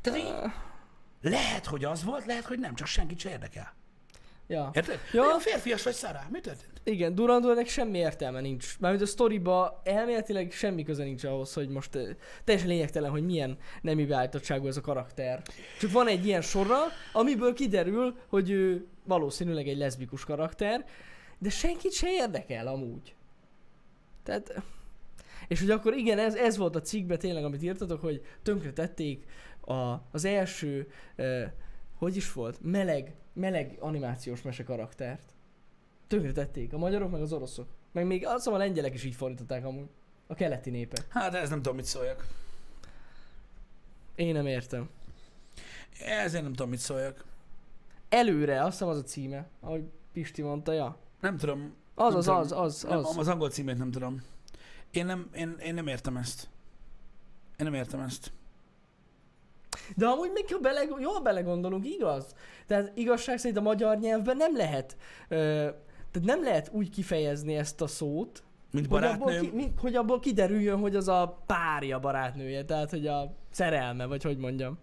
[0.00, 0.52] Tehát így,
[1.30, 3.74] lehet, hogy az volt, lehet, hogy nem, csak senkit se érdekel.
[4.46, 4.70] Ja.
[4.74, 4.98] Érted?
[5.12, 5.22] Ja.
[5.22, 6.80] Olyan férfias vagy, Szárá, mi történt?
[6.84, 8.78] Igen, Durandónak semmi értelme nincs.
[8.78, 12.08] Mármint a sztoriba elméletileg semmi köze nincs ahhoz, hogy most eh,
[12.44, 15.42] teljesen lényegtelen, hogy milyen nemi beállítottságú ez a karakter.
[15.80, 16.76] Csak van egy ilyen sorra,
[17.12, 20.84] amiből kiderül, hogy ő valószínűleg egy leszbikus karakter,
[21.38, 23.14] de senkit se érdekel amúgy.
[24.22, 24.62] Tehát...
[25.48, 29.24] És hogy akkor igen, ez, ez volt a cikkben tényleg, amit írtatok, hogy tönkre tették
[29.60, 31.50] a, az első, eh,
[31.98, 35.32] hogy is volt, meleg, meleg animációs mese karaktert.
[36.06, 37.68] Tönkre tették, a magyarok meg az oroszok.
[37.92, 39.88] Meg még azt a lengyelek is így fordították amúgy.
[40.26, 41.06] A keleti népek.
[41.08, 42.26] Hát ez nem tudom, mit szóljak.
[44.14, 44.88] Én nem értem.
[46.00, 47.24] Ezért nem tudom, mit szóljak.
[48.08, 50.98] Előre, azt hiszem az a címe, ahogy Pisti mondta, ja.
[51.20, 51.74] Nem tudom.
[51.94, 52.40] Az, nem az, tudom.
[52.40, 53.16] az, az, Nem, az.
[53.18, 54.22] az angol címét nem tudom.
[54.90, 56.48] Én nem, én, én nem értem ezt.
[57.58, 58.32] Én nem értem ezt.
[59.96, 62.34] De amúgy még ha bele, jól belegondolunk, igaz?
[62.66, 64.96] Tehát igazság szerint a magyar nyelvben nem lehet,
[65.28, 65.36] ö,
[66.10, 70.20] tehát nem lehet úgy kifejezni ezt a szót, Mint hogy abból, ki, mi, hogy abból
[70.20, 74.78] kiderüljön, hogy az a párja barátnője, tehát hogy a szerelme, vagy hogy mondjam.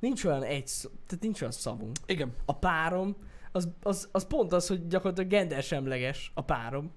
[0.00, 1.96] Nincs olyan egy szó, tehát nincs olyan szavunk.
[2.06, 2.32] Igen.
[2.44, 3.16] A párom,
[3.52, 6.90] az, az, az pont az, hogy gyakorlatilag gendersemleges a párom.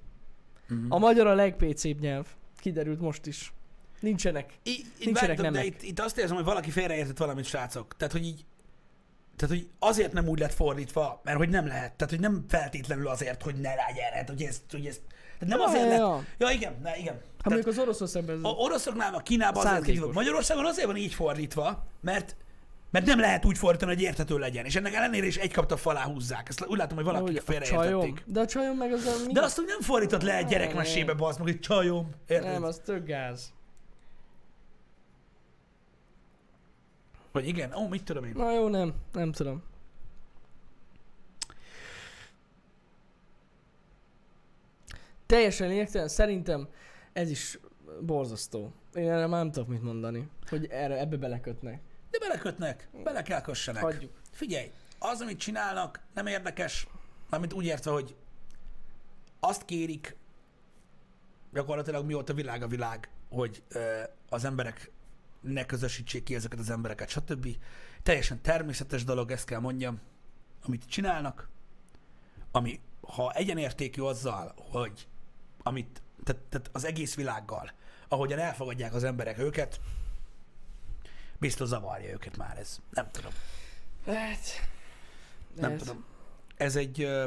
[0.67, 0.85] Mhm.
[0.89, 2.27] A magyar a legpécébb nyelv.
[2.57, 3.53] Kiderült most is.
[3.99, 4.53] Nincsenek.
[4.63, 5.65] I, Nincsenek de nemek.
[5.65, 7.97] itt, itt azt érzem, hogy valaki félreértett valamit, srácok.
[7.97, 8.45] Tehát, hogy így
[9.35, 11.93] Tehát, hogy azért nem úgy lett fordítva, mert hogy nem lehet.
[11.93, 14.11] Tehát, hogy nem feltétlenül azért, hogy ne legyen.
[14.13, 15.01] Hát, hogy ezt, hogy ezt
[15.39, 15.97] tehát nem Ja, azért ja, lett.
[15.99, 16.23] ja.
[16.47, 17.13] Ja, igen, ne, igen.
[17.13, 18.41] Hát mondjuk az oroszországban ez...
[18.43, 20.11] a oroszoknál, a Kínában azért kívül.
[20.13, 22.35] Magyarországon azért van így fordítva, mert
[22.91, 24.65] mert nem lehet úgy fordítani, hogy érthető legyen.
[24.65, 26.49] És ennek ellenére is egy kapta falá húzzák.
[26.49, 27.43] Ezt úgy látom, hogy hogy csajom.
[27.45, 28.23] félreértették.
[28.25, 29.25] De a csajom meg az a...
[29.25, 29.33] Mi?
[29.33, 32.09] De azt úgy nem fordított le egy gyerekmesébe, bazd meg, hogy csajom.
[32.27, 32.51] Érted?
[32.51, 33.53] Nem, az tök gáz.
[37.31, 38.33] Vagy igen, ó, mit tudom én.
[38.35, 38.93] Na jó, nem.
[39.11, 39.63] Nem tudom.
[45.25, 46.67] Teljesen lényegtelen, szerintem
[47.13, 47.59] ez is
[48.01, 48.73] borzasztó.
[48.93, 50.29] Én erre már nem tudok mit mondani.
[50.49, 51.81] Hogy erre, ebbe belekötnek.
[52.11, 53.81] De belekötnek, bele kell kössenek.
[53.81, 54.11] Hagyjuk.
[54.31, 56.87] Figyelj, az, amit csinálnak, nem érdekes,
[57.29, 58.15] mármint úgy értve, hogy
[59.39, 60.17] azt kérik,
[61.53, 64.91] gyakorlatilag mióta világ a világ, hogy ö, az emberek
[65.41, 67.47] ne közösítsék ki ezeket az embereket, stb.
[68.03, 69.99] Teljesen természetes dolog, ezt kell mondjam,
[70.63, 71.49] amit csinálnak,
[72.51, 75.07] ami, ha egyenértékű azzal, hogy
[75.63, 77.71] amit, tehát, tehát az egész világgal,
[78.07, 79.79] ahogyan elfogadják az emberek őket,
[81.37, 82.79] biztos zavarja őket már ez.
[82.89, 83.31] Nem tudom.
[84.05, 84.69] Lehet.
[85.55, 85.77] Nem Lehet.
[85.79, 86.05] tudom.
[86.57, 87.01] Ez egy...
[87.01, 87.25] Ö...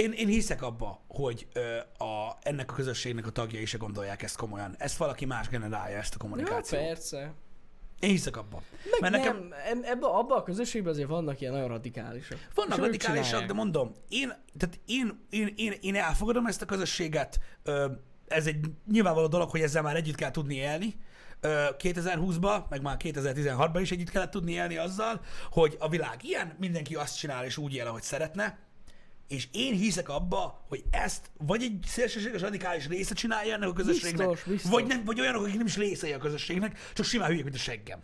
[0.00, 4.36] Én, én hiszek abba, hogy ö, a, ennek a közösségnek a tagjai se gondolják ezt
[4.36, 4.74] komolyan.
[4.78, 6.82] Ezt valaki más generálja, ezt a Ja, kommunikációt.
[6.82, 7.32] persze.
[8.00, 8.62] én hiszek abba.
[8.90, 12.38] Meg Mert nekem nem, em- ebbe, abba a közösségben azért vannak ilyen nagyon radikálisak.
[12.54, 17.40] vannak És radikálisak, de mondom, én, tehát én, én, én, én elfogadom ezt a közösséget.
[17.62, 17.86] Ö,
[18.28, 18.60] ez egy
[18.92, 20.94] nyilvánvaló dolog, hogy ezzel már együtt kell tudni élni.
[21.40, 25.20] Ö, 2020-ban, meg már 2016-ban is együtt kellett tudni élni azzal,
[25.50, 28.58] hogy a világ ilyen, mindenki azt csinál és úgy él, ahogy szeretne.
[29.30, 34.28] És én hiszek abba, hogy ezt vagy egy szélsőséges radikális része csinálja ennek a közösségnek,
[34.28, 34.70] Biztos, biztos.
[34.70, 37.58] vagy, nem, vagy olyanok, akik nem is részei a közösségnek, csak simán hülyék, mint a
[37.58, 38.00] seggem.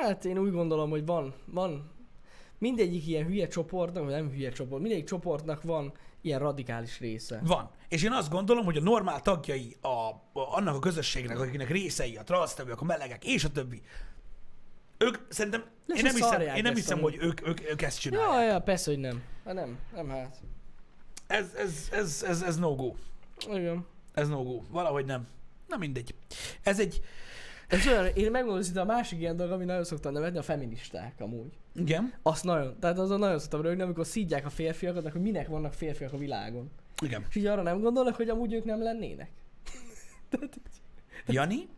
[0.00, 1.90] Hát én úgy gondolom, hogy van, van
[2.58, 7.40] mindegyik ilyen hülye csoportnak, vagy nem hülye csoport, mindegyik csoportnak van ilyen radikális része.
[7.44, 7.70] Van.
[7.88, 12.16] És én azt gondolom, hogy a normál tagjai a, a, annak a közösségnek, akiknek részei,
[12.16, 13.82] a transztevők, a melegek és a többi,
[14.98, 18.32] ők szerintem, Le én nem hiszem, én nem hiszem hogy ők, ők, ők ezt csinálják.
[18.32, 19.22] Ja, ja, persze, hogy nem.
[19.46, 20.36] Hát nem, nem hát.
[21.26, 22.94] Ez, ez, ez, ez, ez no go.
[23.50, 23.86] Igen.
[24.14, 24.60] Ez no go.
[24.70, 25.26] Valahogy nem.
[25.68, 26.14] Na mindegy.
[26.62, 27.00] Ez egy,
[27.68, 31.20] Ez olyan, én megmondom, hogy a másik ilyen dolog, ami nagyon szoktam nevetni, a feministák
[31.20, 31.52] amúgy.
[31.74, 35.72] igen, Azt nagyon, tehát azon nagyon szoktam rögni, amikor szídják a férfiakat, hogy minek vannak
[35.72, 36.70] férfiak a világon.
[37.02, 37.24] igen.
[37.28, 39.30] És így arra nem gondolnak, hogy amúgy ők nem lennének.
[40.30, 40.60] Tehát
[41.26, 41.68] Jani,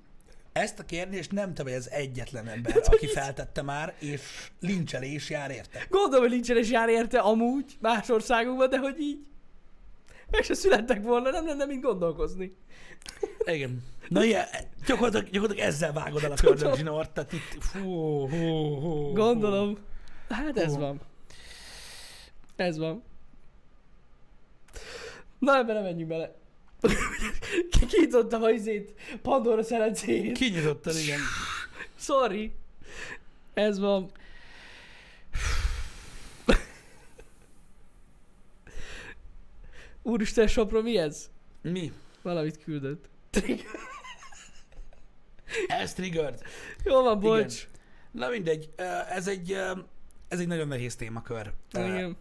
[0.58, 4.20] ezt a kérdést nem te vagy az egyetlen ember, aki feltette már, és
[4.60, 5.86] lincselés jár érte.
[5.90, 9.18] Gondolom, hogy lincsenes jár érte amúgy más országokban, de hogy így.
[10.30, 12.56] Meg se születtek volna, nem lenne mint gondolkozni.
[13.44, 13.82] Igen.
[14.08, 14.46] Na ilyen,
[14.86, 19.78] gyakorlatilag, gyakorlatilag ezzel vágod el a kördögzsinort, tehát itt, fú, hú, hú, Gondolom.
[20.28, 20.80] Hát ez Hú.
[20.80, 21.00] van.
[22.56, 23.02] Ez van.
[25.38, 26.36] Na ebbe nem menjünk bele.
[27.70, 30.38] Ki- Kinyitottam a izét, Pandora szerencét.
[30.38, 31.18] Kinyitottad, igen.
[31.98, 32.52] Sorry.
[33.54, 34.10] Ez van.
[40.02, 41.30] Úristen, Sopra, mi ez?
[41.62, 41.92] Mi?
[42.22, 43.08] Valamit küldött.
[45.66, 46.42] Ez triggered.
[46.84, 47.68] Jó van, bocs.
[48.10, 48.70] Na mindegy,
[49.08, 49.52] ez egy,
[50.28, 51.52] ez egy nagyon nehéz témakör.
[51.72, 52.16] Igen.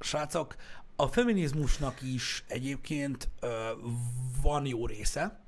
[0.00, 0.54] Srácok,
[1.00, 3.70] a feminizmusnak is egyébként ö,
[4.42, 5.40] van jó része.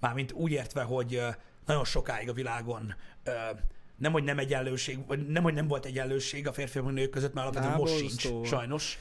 [0.00, 1.28] Mármint úgy értve, hogy ö,
[1.66, 2.94] nagyon sokáig a világon
[3.24, 3.30] ö,
[3.96, 7.34] nem, hogy nem egyenlőség, vagy nem, hogy nem volt egyenlőség a férfiak meg nők között,
[7.34, 8.98] mert alapvetően most sincs, sajnos.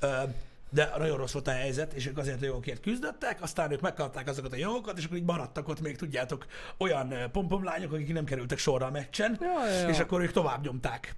[0.00, 0.22] Ö,
[0.70, 4.28] de nagyon rossz volt a helyzet, és ők azért a jogokért küzdöttek, aztán ők megkapták
[4.28, 8.24] azokat a jogokat, és akkor így maradtak ott még, tudjátok, olyan ö, pompomlányok, akik nem
[8.24, 9.88] kerültek sorra a meccsen, Ja, ja, ja.
[9.88, 11.16] és akkor ők tovább nyomták.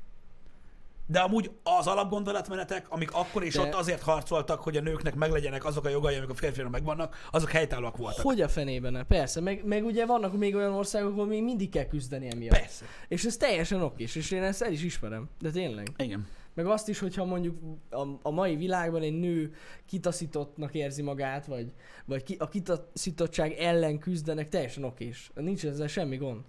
[1.11, 5.65] De amúgy az alapgondolatmenetek, amik akkor és De- ott azért harcoltak, hogy a nőknek meglegyenek
[5.65, 8.25] azok a jogai, amik a férfiaknak megvannak, azok helytállóak voltak.
[8.25, 9.03] Hogy a fenében ne?
[9.05, 12.59] Persze, meg, meg ugye vannak még olyan országok, ahol még mindig kell küzdeni emiatt.
[12.59, 12.85] Persze.
[13.09, 15.29] És ez teljesen okés, és én ezt el is ismerem.
[15.41, 15.89] De tényleg.
[15.97, 16.27] Igen.
[16.55, 17.57] Meg azt is, hogyha mondjuk
[17.91, 19.55] a, a mai világban egy nő
[19.87, 21.73] kitaszítottnak érzi magát, vagy,
[22.05, 25.31] vagy ki, a kitaszítottság ellen küzdenek, teljesen okés.
[25.35, 26.41] Nincs ezzel semmi gond.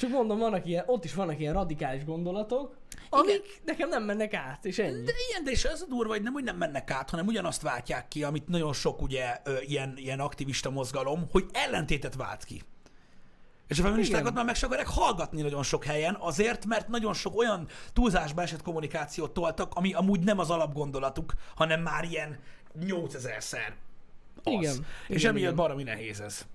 [0.00, 2.76] Csak mondom, vannak ilyen, ott is vannak ilyen radikális gondolatok,
[3.10, 5.04] amik nekem nem mennek át, és ennyi.
[5.04, 7.62] De ilyen, de és az a durva, hogy nem, hogy nem mennek át, hanem ugyanazt
[7.62, 12.62] váltják ki, amit nagyon sok ugye ilyen, ilyen aktivista mozgalom, hogy ellentétet vált ki.
[13.66, 14.34] És a feministákat Igen.
[14.34, 18.62] már meg se akarják hallgatni nagyon sok helyen, azért, mert nagyon sok olyan túlzásba esett
[18.62, 22.38] kommunikációt toltak, ami amúgy nem az alapgondolatuk, hanem már ilyen
[22.80, 23.72] 8000-szer
[24.42, 24.52] az.
[24.52, 25.54] Igen, És igen, emiatt igen.
[25.54, 26.46] baromi nehéz ez.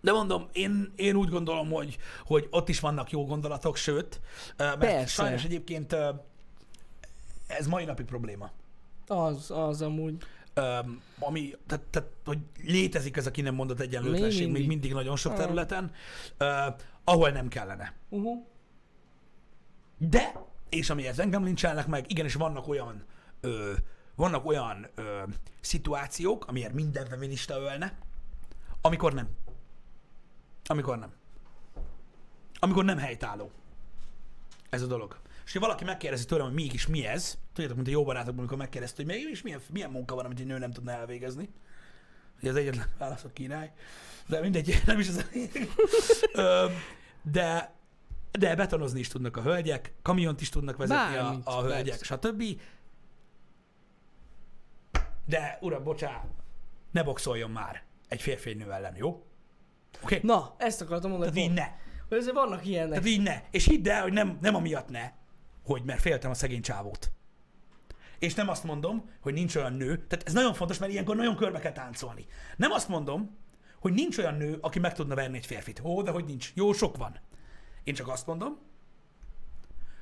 [0.00, 4.20] De mondom, én, én úgy gondolom, hogy, hogy ott is vannak jó gondolatok, sőt,
[4.56, 5.06] mert Persze.
[5.06, 5.96] sajnos egyébként
[7.46, 8.50] ez mai napig probléma.
[9.06, 10.16] Az, az amúgy.
[10.54, 14.68] Öm, ami, tehát, tehát, hogy létezik ez a ki nem mondott egyenlőtlenség még mindig, Még
[14.68, 14.92] mindig.
[14.92, 15.92] nagyon sok területen,
[16.36, 16.66] ö,
[17.04, 17.94] ahol nem kellene.
[18.08, 18.46] Uh-huh.
[19.98, 20.32] De,
[20.68, 23.04] és amiért engem lincselnek meg, igenis vannak olyan,
[23.40, 23.72] ö,
[24.14, 25.22] vannak olyan ö,
[25.60, 27.98] szituációk, amiért minden feminista ölne,
[28.80, 29.28] amikor nem.
[30.70, 31.12] Amikor nem.
[32.58, 33.50] Amikor nem helytálló.
[34.68, 35.18] Ez a dolog.
[35.44, 38.56] És ha valaki megkérdezi tőlem, hogy mégis mi ez, tudjátok, mint a jó barátokban, amikor
[38.56, 41.48] megkérdezte, hogy mégis milyen, milyen munka van, amit egy nő nem tudna elvégezni.
[42.40, 43.72] Ugye az egyetlen válasz a király.
[44.26, 46.70] De mindegy, nem is az a
[47.22, 47.74] De,
[48.30, 52.04] de betonozni is tudnak a hölgyek, kamiont is tudnak vezetni a, Bármit, a hölgyek, persze.
[52.04, 52.60] stb.
[55.26, 56.24] De, uram, bocsá,
[56.90, 59.24] ne boxoljon már egy férfi nő ellen, jó?
[60.02, 60.16] Oké?
[60.16, 60.30] Okay?
[60.30, 61.32] Na, ezt akartam mondani.
[61.32, 61.68] Tehát így ne.
[62.08, 62.90] Hogy azért vannak ilyenek.
[62.90, 63.42] Tehát így ne.
[63.50, 65.12] És hidd el, hogy nem, nem amiatt ne,
[65.64, 67.12] hogy mert féltem a szegény csávót.
[68.18, 71.36] És nem azt mondom, hogy nincs olyan nő, tehát ez nagyon fontos, mert ilyenkor nagyon
[71.36, 72.26] körbe kell táncolni.
[72.56, 73.38] Nem azt mondom,
[73.80, 75.80] hogy nincs olyan nő, aki meg tudna verni egy férfit.
[75.84, 76.52] Ó, de hogy nincs.
[76.54, 77.20] Jó, sok van.
[77.84, 78.58] Én csak azt mondom,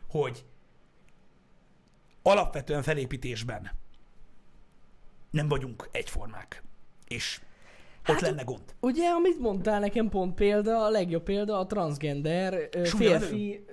[0.09, 0.45] hogy
[2.23, 3.71] alapvetően felépítésben
[5.31, 6.63] nem vagyunk egyformák.
[7.07, 7.41] És
[8.09, 8.63] ott Hát, lenne gond.
[8.81, 13.65] Ugye, amit mondtál nekem pont példa, a legjobb példa a transgender Súlya férfi...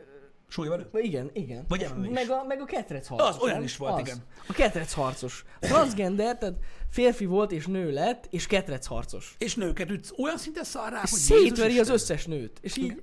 [0.48, 0.90] Súlyvelő?
[0.92, 1.66] ö, Igen, igen.
[1.68, 3.28] Vagy MMA meg a, meg a ketrec harcos.
[3.30, 4.00] Az, olyan is volt, az.
[4.00, 4.18] igen.
[4.48, 5.46] A ketrec harcos.
[5.62, 6.56] A transgender, tehát
[6.90, 9.36] férfi volt és nő lett, és ketrec harcos.
[9.38, 12.58] És nőket ütsz olyan szinten szarrá, hogy szétveri az összes nőt.
[12.62, 13.02] És így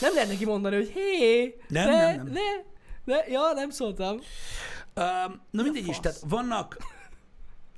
[0.00, 2.32] nem lehet neki mondani, hogy hé, Nem, ne, nem, nem.
[3.04, 4.12] ne, ne, ja, nem szóltam.
[4.96, 6.76] Um, na mindegy is, tehát vannak,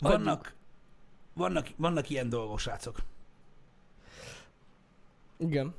[0.01, 0.55] vannak,
[1.33, 2.99] vannak, vannak ilyen dolgok, srácok.
[5.39, 5.75] Igen.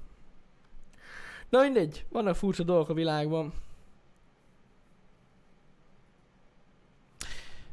[1.49, 3.54] Na mindegy, vannak furcsa dolgok a világban.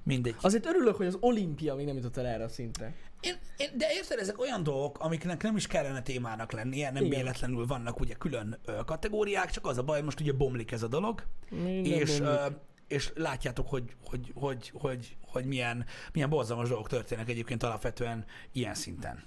[0.02, 0.34] Mindegy.
[0.40, 2.94] Azért örülök, hogy az olimpia még nem jutott el erre a szintre.
[3.20, 7.18] Én, én, de érted, ezek olyan dolgok, amiknek nem is kellene témának lennie, nem Igen.
[7.18, 10.88] véletlenül vannak ugye külön ö, kategóriák, csak az a baj, most ugye bomlik ez a
[10.88, 12.38] dolog, Minden és, bomlik.
[12.38, 12.46] ö,
[12.88, 18.74] és látjátok, hogy, hogy, hogy, hogy, hogy milyen, milyen borzalmas dolgok történnek egyébként alapvetően ilyen
[18.74, 19.24] szinten.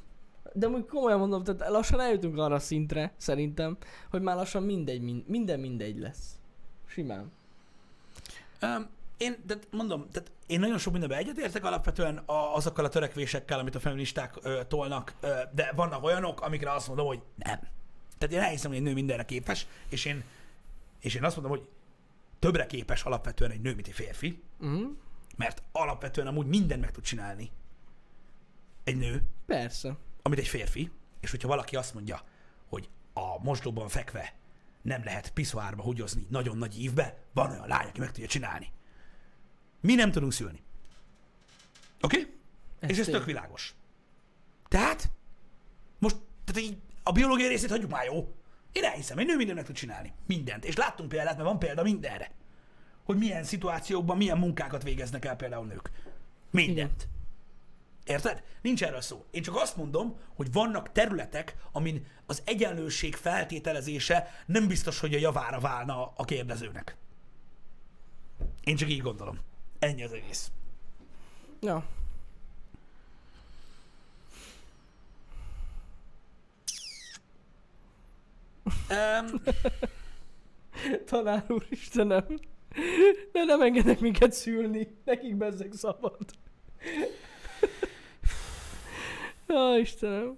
[0.53, 3.78] De amúgy komolyan mondom, tehát lassan eljutunk arra a szintre, szerintem,
[4.09, 6.39] hogy már lassan mindegy, min- minden mindegy lesz.
[6.86, 7.32] Simán.
[8.62, 13.59] Um, én, de mondom, tehát én nagyon sok mindenben egyetértek alapvetően a, azokkal a törekvésekkel,
[13.59, 17.59] amit a feministák ö, tolnak, ö, de vannak olyanok, amikre azt mondom, hogy nem.
[18.18, 20.24] Tehát én elhiszem, hogy egy nő mindenre képes, és én,
[20.99, 21.68] és én azt mondom, hogy
[22.41, 24.89] többre képes alapvetően egy nő, mint egy férfi, Uh-huh.
[25.37, 27.51] mert alapvetően amúgy mindent meg tud csinálni
[28.83, 29.97] egy nő, Persze.
[30.21, 32.21] amit egy férfi, és hogyha valaki azt mondja,
[32.69, 34.33] hogy a mosdóban fekve
[34.81, 38.71] nem lehet piszoárba hugyozni nagyon nagy ívbe, van olyan lány, aki meg tudja csinálni.
[39.79, 40.61] Mi nem tudunk szülni.
[42.01, 42.19] Oké?
[42.19, 42.89] Okay?
[42.89, 43.75] És ez tök világos.
[44.67, 45.11] Tehát,
[45.99, 46.15] most
[46.45, 48.33] tehát így, a biológiai részét hagyjuk már jó.
[48.72, 50.13] Én elhiszem, egy nő mindent meg tud csinálni.
[50.26, 50.65] Mindent.
[50.65, 52.32] És láttunk példát, mert van példa mindenre.
[53.03, 55.91] Hogy milyen szituációkban milyen munkákat végeznek el például nők.
[56.51, 57.07] Mindent.
[58.03, 58.43] Érted?
[58.61, 59.26] Nincs erről szó.
[59.32, 65.19] Én csak azt mondom, hogy vannak területek, amin az egyenlőség feltételezése nem biztos, hogy a
[65.19, 66.95] javára válna a kérdezőnek.
[68.63, 69.39] Én csak így gondolom.
[69.80, 70.51] Ennyi az egész.
[71.61, 71.86] Ja.
[78.66, 79.41] Um,
[81.05, 82.26] Tanár úr, Istenem.
[83.32, 84.95] De nem engednek minket szülni.
[85.05, 86.18] Nekik bezzeg szabad.
[89.47, 90.38] Ja, Istenem.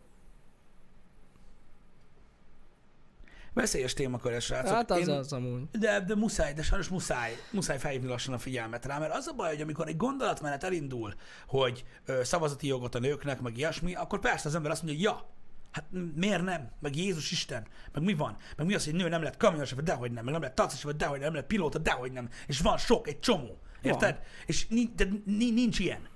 [3.53, 4.74] veszélyes témakör ez, srácok.
[4.74, 5.69] Hát az Én- az amúgy.
[5.71, 9.34] De, de muszáj, de sajnos muszáj, muszáj felhívni lassan a figyelmet rá, mert az a
[9.34, 11.13] baj, hogy amikor egy gondolatmenet elindul,
[11.47, 15.26] hogy ö, szavazati jogot a nőknek, meg ilyesmi, akkor persze az ember azt mondja, ja,
[15.74, 16.71] hát miért nem?
[16.80, 18.38] Meg Jézus Isten, meg mi van?
[18.57, 21.19] Meg mi az, hogy nő nem lett kamionosofőr, dehogy nem, meg nem lett taxisofőr, dehogy
[21.19, 22.30] nem, nem lett pilóta, dehogy nem.
[22.47, 23.57] És van sok, egy csomó.
[23.82, 24.19] Érted?
[24.45, 26.07] És nincs, de ni- nincs ilyen.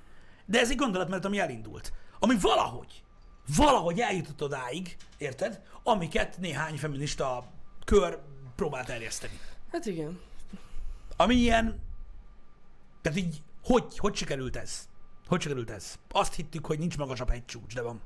[0.46, 1.94] De ez egy gondolatmenet, ami elindult.
[2.20, 3.04] Ami valahogy,
[3.56, 5.62] valahogy eljutott odáig, érted?
[5.84, 7.52] Amiket néhány feminista
[7.86, 8.20] kör
[8.56, 9.40] próbál terjeszteni.
[9.72, 10.20] Hát igen.
[11.18, 11.80] Ami ilyen...
[13.02, 14.90] Tehát így, hogy, hogy sikerült ez?
[15.28, 16.00] Hogy sikerült ez?
[16.12, 18.02] Azt hittük, hogy nincs magasabb egy csúcs, de van.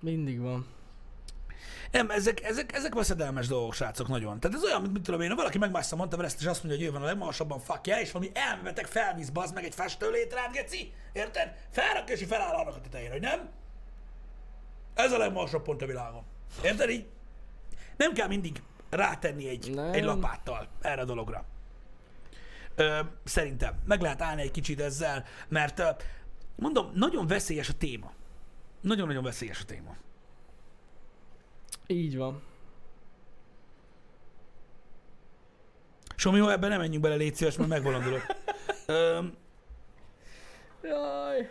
[0.00, 0.66] Mindig van.
[1.90, 4.40] Nem, ezek, ezek, ezek veszedelmes dolgok, srácok, nagyon.
[4.40, 6.80] Tehát ez olyan, mint mit tudom én, ha valaki megmássza mondta ezt, és azt mondja,
[6.80, 10.92] hogy ő van a legmagasabban, yeah, és valami elmebetek felvíz, bazd meg egy festőlétrát, geci,
[11.12, 11.54] érted?
[11.70, 13.48] Felrakja, és feláll annak a tetejére, hogy nem?
[14.94, 16.22] Ez a legmagasabb pont a világon.
[16.64, 16.90] Érted?
[16.90, 17.06] Így
[17.96, 19.92] nem kell mindig rátenni egy, Nem.
[19.92, 21.44] egy lapáttal erre a dologra.
[22.74, 23.74] Ö, szerintem.
[23.84, 26.04] Meg lehet állni egy kicsit ezzel, mert
[26.56, 28.12] mondom, nagyon veszélyes a téma.
[28.80, 29.96] Nagyon-nagyon veszélyes a téma.
[31.86, 32.42] Így van.
[36.16, 38.26] Somi, ebben nem menjünk bele, légy szíves, mert megbolondulok.
[38.86, 39.22] Ö,
[40.82, 41.50] Jaj.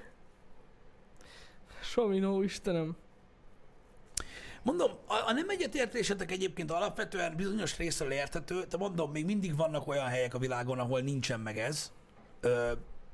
[1.82, 2.98] Sominó, Istenem.
[4.64, 9.88] Mondom, a, a nem egyetértésetek egyébként alapvetően bizonyos részről érthető, de mondom, még mindig vannak
[9.88, 11.92] olyan helyek a világon, ahol nincsen meg ez.
[12.40, 12.72] Ö,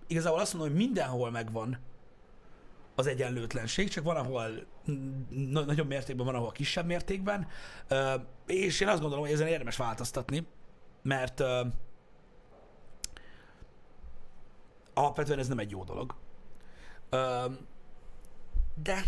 [0.07, 1.79] igazából azt mondom, hogy mindenhol megvan
[2.95, 4.65] az egyenlőtlenség, csak van, ahol
[5.29, 7.47] na- nagyobb mértékben, van, ahol kisebb mértékben.
[8.45, 10.47] És én azt gondolom, hogy ezen érdemes változtatni,
[11.01, 11.43] mert
[14.93, 16.15] alapvetően ez nem egy jó dolog.
[18.83, 19.03] De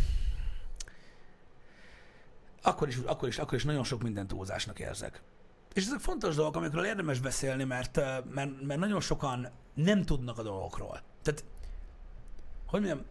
[2.61, 5.21] akkor is, akkor, is, akkor is nagyon sok minden túlzásnak érzek.
[5.73, 7.95] És ezek fontos dolgok, amikről érdemes beszélni, mert,
[8.33, 11.01] mert, mert nagyon sokan nem tudnak a dolgokról.
[11.21, 11.45] Tehát,
[12.65, 13.05] hogy mondjam,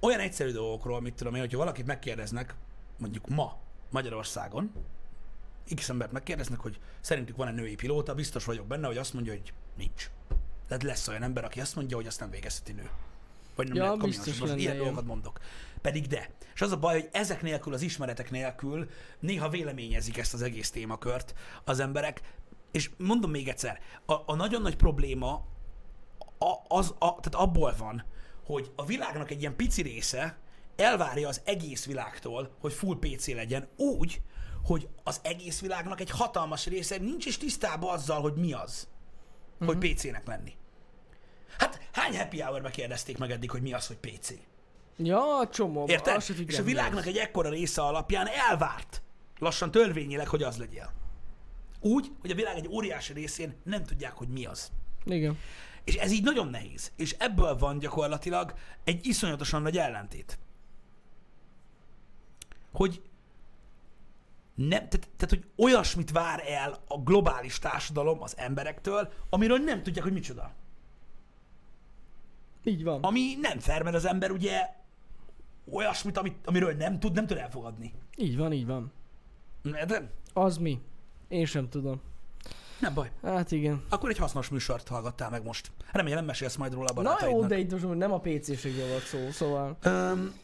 [0.00, 2.54] olyan egyszerű dolgokról, mit tudom én, hogyha valakit megkérdeznek,
[2.98, 3.58] mondjuk ma
[3.90, 4.72] Magyarországon,
[5.74, 9.52] X embert megkérdeznek, hogy szerintük van-e női pilóta, biztos vagyok benne, hogy azt mondja, hogy
[9.76, 10.10] nincs.
[10.66, 12.90] Tehát lesz olyan ember, aki azt mondja, hogy azt nem végezheti nő.
[13.54, 14.38] Vagy nem Ja, lehet biztos.
[14.38, 14.76] Most ilyen.
[14.76, 15.40] dolgokat mondok.
[15.80, 16.30] Pedig de.
[16.54, 18.88] És az a baj, hogy ezek nélkül, az ismeretek nélkül
[19.18, 21.34] néha véleményezik ezt az egész témakört
[21.64, 22.20] az emberek.
[22.70, 25.32] És mondom még egyszer, a, a nagyon nagy probléma
[26.38, 28.04] a, az, a, tehát abból van,
[28.48, 30.38] hogy a világnak egy ilyen pici része
[30.76, 34.20] elvárja az egész világtól, hogy full PC legyen, úgy,
[34.64, 38.88] hogy az egész világnak egy hatalmas része nincs is tisztában azzal, hogy mi az,
[39.52, 39.66] uh-huh.
[39.66, 40.52] hogy PC-nek lenni.
[41.58, 44.30] Hát hány happy hour kérdezték meg eddig, hogy mi az, hogy PC?
[44.96, 45.84] Ja, csomó.
[45.88, 46.22] Érted?
[46.46, 49.02] És a világnak egy ekkora része alapján elvárt,
[49.38, 50.92] lassan törvényileg, hogy az legyél.
[51.80, 54.70] Úgy, hogy a világ egy óriási részén nem tudják, hogy mi az.
[55.04, 55.38] Igen.
[55.88, 56.92] És ez így nagyon nehéz.
[56.96, 60.38] És ebből van gyakorlatilag egy iszonyatosan nagy ellentét.
[62.72, 63.02] Hogy
[64.54, 70.04] nem, tehát, tehát, hogy olyasmit vár el a globális társadalom az emberektől, amiről nem tudják,
[70.04, 70.52] hogy micsoda.
[72.64, 73.02] Így van.
[73.02, 74.74] Ami nem fair, mert az ember ugye
[75.70, 77.92] olyasmit, amit, amiről nem tud, nem tud elfogadni.
[78.16, 78.92] Így van, így van.
[79.62, 80.80] De Az mi?
[81.28, 82.00] Én sem tudom.
[82.78, 83.10] Nem baj.
[83.22, 83.84] Hát igen.
[83.88, 85.70] Akkor egy hasznos műsort hallgattál meg most.
[85.92, 89.30] Remélem mesélsz majd róla a Na jó, de itt most nem a PC-ségről volt szó,
[89.30, 89.76] szóval...
[89.82, 90.34] Öm,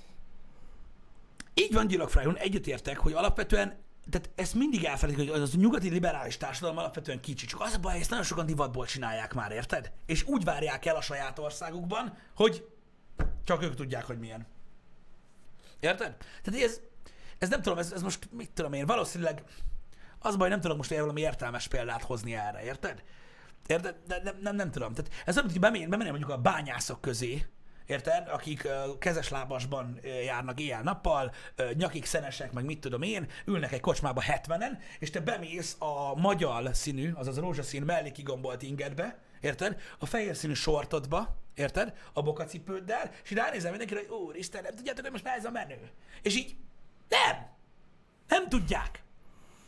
[1.55, 3.77] így van, Gyilak Frájon, egyetértek, hogy alapvetően,
[4.11, 7.79] tehát ezt mindig elfelejtik, hogy az a nyugati liberális társadalom alapvetően kicsi, csak az a
[7.79, 9.93] baj, hogy ezt nagyon sokan divatból csinálják már, érted?
[10.07, 12.69] És úgy várják el a saját országukban, hogy
[13.45, 14.47] csak ők tudják, hogy milyen.
[15.81, 16.17] Érted?
[16.43, 16.81] Tehát ez,
[17.39, 19.43] ez nem tudom, ez, ez most mit tudom én, valószínűleg
[20.25, 23.03] az a baj, nem tudok most valami értelmes példát hozni erre, érted?
[23.67, 23.97] Érted?
[24.07, 24.95] De nem, nem, nem tudom.
[24.95, 27.47] Tehát ez olyan, hogy bemenjen, bemenjen mondjuk a bányászok közé,
[27.87, 28.29] érted?
[28.29, 33.81] Akik uh, kezeslábasban uh, járnak éjjel-nappal, uh, nyakik szenesek, meg mit tudom én, ülnek egy
[33.81, 39.81] kocsmába 70-en, és te bemész a magyar színű, azaz rózsaszín mellékigombolt ingedbe, érted?
[39.99, 41.95] A fehér színű sortodba, érted?
[42.13, 45.51] A bokacipőddel, és így ránézel mindenkire, hogy úristen, nem tudjátok, hogy most már ez a
[45.51, 45.91] menő.
[46.23, 46.57] És így,
[47.09, 47.53] nem!
[48.29, 49.04] Nem tudják.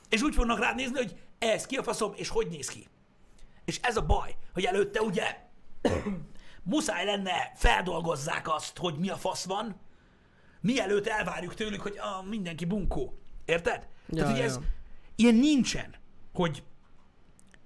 [0.08, 2.88] És úgy fognak rád nézni, hogy ez ki a faszom, és hogy néz ki.
[3.64, 5.36] És ez a baj, hogy előtte ugye
[6.62, 9.80] muszáj lenne feldolgozzák azt, hogy mi a fasz van,
[10.60, 13.18] mielőtt elvárjuk tőlük, hogy ah, mindenki bunkó.
[13.44, 13.88] Érted?
[14.08, 14.62] Ja, Tehát, hogy ez, ja.
[15.16, 15.94] ilyen nincsen,
[16.32, 16.62] hogy,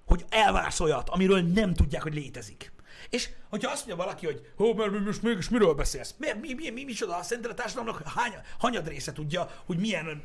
[0.05, 2.71] hogy elvársz olyat, amiről nem tudják, hogy létezik.
[3.09, 6.15] És hogyha azt mondja valaki, hogy hó, mert most mégis miről beszélsz?
[6.17, 7.23] Mi, mi, mi, mi micsoda?
[7.23, 10.23] Szerinted a társadalomnak hány, hanyad része tudja, hogy milyen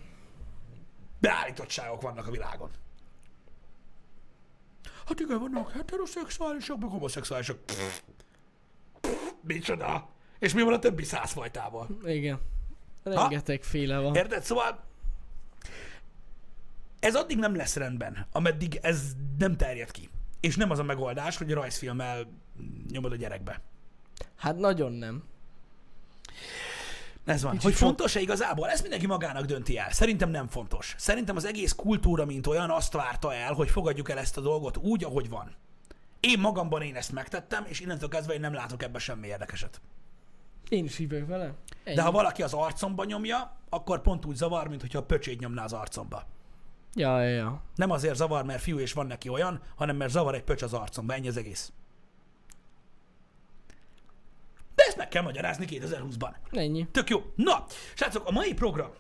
[1.27, 2.71] beállítottságok vannak a világon?
[5.07, 7.57] Hát igen, vannak heteroszexuálisak, meg.
[7.65, 8.01] Pff,
[9.01, 10.09] pff, micsoda?
[10.39, 11.89] És mi van a többi száz fajtával?
[12.05, 12.41] Igen.
[13.03, 14.15] Rengeteg féle van.
[14.15, 14.43] Érted?
[14.43, 14.85] Szóval
[17.01, 20.09] ez addig nem lesz rendben, ameddig ez nem terjed ki.
[20.41, 22.27] És nem az a megoldás, hogy rajzfilmmel
[22.91, 23.61] nyomod a gyerekbe.
[24.37, 25.25] Hát nagyon nem.
[27.27, 27.53] Ez van.
[27.53, 28.69] Kicsit hogy fontos-e igazából?
[28.69, 29.93] Ezt mindenki magának dönti el.
[29.93, 30.95] Szerintem nem fontos.
[30.99, 34.77] Szerintem az egész kultúra, mint olyan, azt várta el, hogy fogadjuk el ezt a dolgot
[34.77, 35.55] úgy, ahogy van.
[36.21, 39.81] Én magamban én ezt megtettem, és innentől kezdve én nem látok ebbe semmi érdekeset.
[40.69, 41.55] Én is hívok vele.
[41.85, 41.97] Ennyi.
[41.97, 45.65] De ha valaki az arcomba nyomja, akkor pont úgy zavar, mint hogyha a pöcsét nyomná
[45.65, 46.27] az arcomba.
[46.95, 47.63] Ja, ja, ja.
[47.75, 50.73] Nem azért zavar, mert fiú és van neki olyan, hanem mert zavar egy pöcs az
[50.73, 51.15] arcomba.
[51.15, 51.73] Ennyi az egész.
[54.75, 56.31] De ezt meg kell magyarázni 2020-ban.
[56.51, 56.87] Ennyi.
[56.91, 57.23] Tök jó.
[57.35, 57.65] Na,
[57.95, 58.91] srácok, a mai program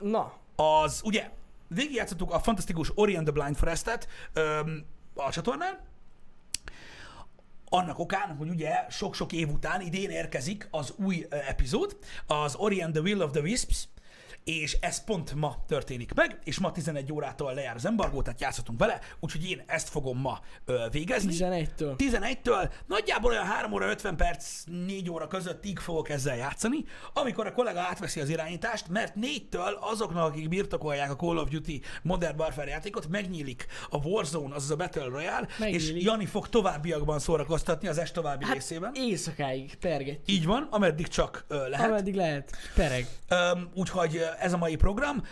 [0.00, 1.30] Na, az ugye
[1.68, 4.84] végigjátszottuk a fantasztikus Ori and the Blind Forest-et öm,
[5.14, 5.78] a csatornán,
[7.68, 12.92] annak okán, hogy ugye sok-sok év után idén érkezik az új epizód, az Ori and
[12.92, 13.88] the Will of the Wisps,
[14.44, 18.78] és ez pont ma történik meg, és ma 11 órától lejár az embargó, tehát játszhatunk
[18.78, 21.34] vele, úgyhogy én ezt fogom ma ö, végezni.
[21.38, 21.94] 11-től.
[21.96, 27.52] 11-től nagyjából olyan 3 óra 50 perc, 4 óra közöttig fogok ezzel játszani, amikor a
[27.52, 32.70] kollega átveszi az irányítást, mert 4-től azoknak, akik birtokolják a Call of Duty Modern Warfare
[32.70, 36.02] játékot, megnyílik a Warzone, azaz a Battle Royale, és Megnyílik.
[36.02, 38.90] Jani fog továbbiakban szórakoztatni az est további hát, részében.
[38.94, 40.18] éjszakáig perget.
[40.26, 41.90] Így van, ameddig csak ö, lehet.
[41.90, 42.56] Ameddig lehet.
[42.74, 43.06] Pereg.
[43.28, 45.22] Öm, úgyhogy ez a mai program.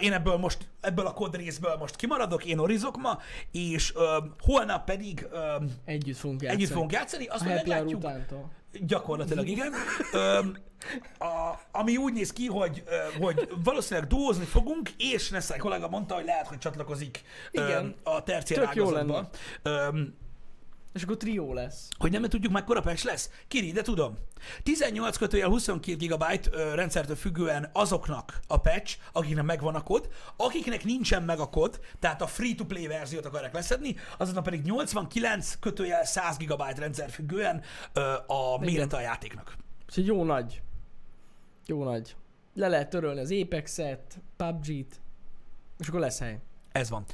[0.00, 3.18] Én ebből most, ebből a kod részből most kimaradok, én orizok ma,
[3.52, 3.92] és
[4.40, 5.26] holnap pedig
[5.84, 6.62] Együtt fogunk játszani.
[6.62, 8.02] együtt fogunk játszani, A azt majd happy hour meglátjuk.
[8.02, 8.50] utántól.
[8.86, 9.72] Gyakorlatilag igen.
[11.18, 12.82] A, ami úgy néz ki, hogy,
[13.20, 17.94] hogy valószínűleg duózni fogunk, és Nessai kollega mondta, hogy lehet, hogy csatlakozik Igen.
[18.02, 19.28] a terciér Tök ágazatba.
[20.96, 21.88] És akkor trió lesz.
[21.98, 23.30] hogy nem tudjuk mekkora patch lesz?
[23.48, 24.18] Kiri, de tudom.
[24.62, 30.84] 18 kötőjel 22 GB ö, rendszertől függően azoknak a patch, akiknek megvan a kod, akiknek
[30.84, 36.36] nincsen meg a kod, tehát a free-to-play verziót akarják leszedni, azoknak pedig 89 kötőjel 100
[36.36, 39.56] GB rendszer függően ö, a mérete a játéknak.
[39.88, 40.62] Úgyhogy jó nagy.
[41.66, 42.16] Jó nagy.
[42.54, 45.00] Le lehet törölni az Apex-et, PUBG-t,
[45.78, 46.38] és akkor lesz hely.
[46.72, 47.04] Ez van.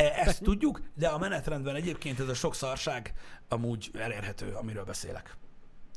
[0.00, 3.14] E- Ezt tudjuk, de a menetrendben egyébként ez a sok szarság
[3.48, 5.36] amúgy elérhető, amiről beszélek.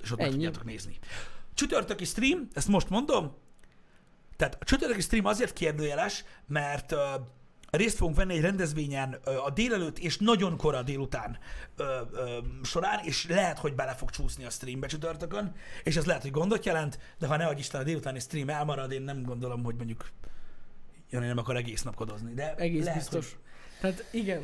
[0.02, 0.36] És ott meg Ennyi.
[0.36, 0.98] tudjátok nézni.
[1.54, 3.36] Csütörtöki stream, ezt most mondom,
[4.36, 7.00] tehát a csütörtöki stream azért kérdőjeles, mert uh,
[7.70, 9.14] részt fogunk venni egy rendezvényen
[9.46, 11.38] a délelőtt és nagyon kora délután
[11.78, 12.30] uh, uh,
[12.64, 16.66] során, és lehet, hogy bele fog csúszni a streambe csütörtökön, és ez lehet, hogy gondot
[16.66, 20.10] jelent, de ha ne adj Isten a délutáni stream elmarad, én nem gondolom, hogy mondjuk
[21.10, 23.32] Jani nem akar egész nap kodozni, de Egész lehet, biztos.
[23.32, 23.42] Hogy
[23.84, 24.42] Tehát igen.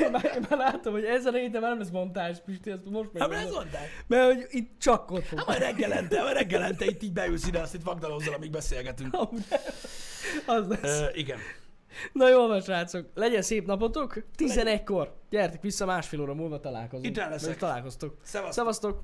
[0.00, 2.84] Én már, én már látom, hogy ezen a héten már nem lesz montázs, Pisti, ezt
[2.84, 3.38] most Hát meg.
[3.38, 4.04] ezt mondták.
[4.06, 5.38] Mert hogy itt csak ott fog.
[5.38, 9.14] Hát majd reggelente, majd reggelente itt így beülsz ide, azt itt vagdalózzal, amíg beszélgetünk.
[9.14, 9.44] Amúgy
[10.46, 11.00] Az lesz.
[11.00, 11.38] Ö, igen.
[12.12, 13.06] Na jó van, srácok.
[13.14, 14.22] Legyen szép napotok.
[14.36, 15.16] 11-kor.
[15.30, 17.06] Gyertek vissza, másfél óra múlva találkozunk.
[17.06, 17.56] Itt leszek.
[17.56, 18.16] Találkoztok.
[18.22, 18.54] Szevasztok.
[18.54, 19.02] Szevasztok.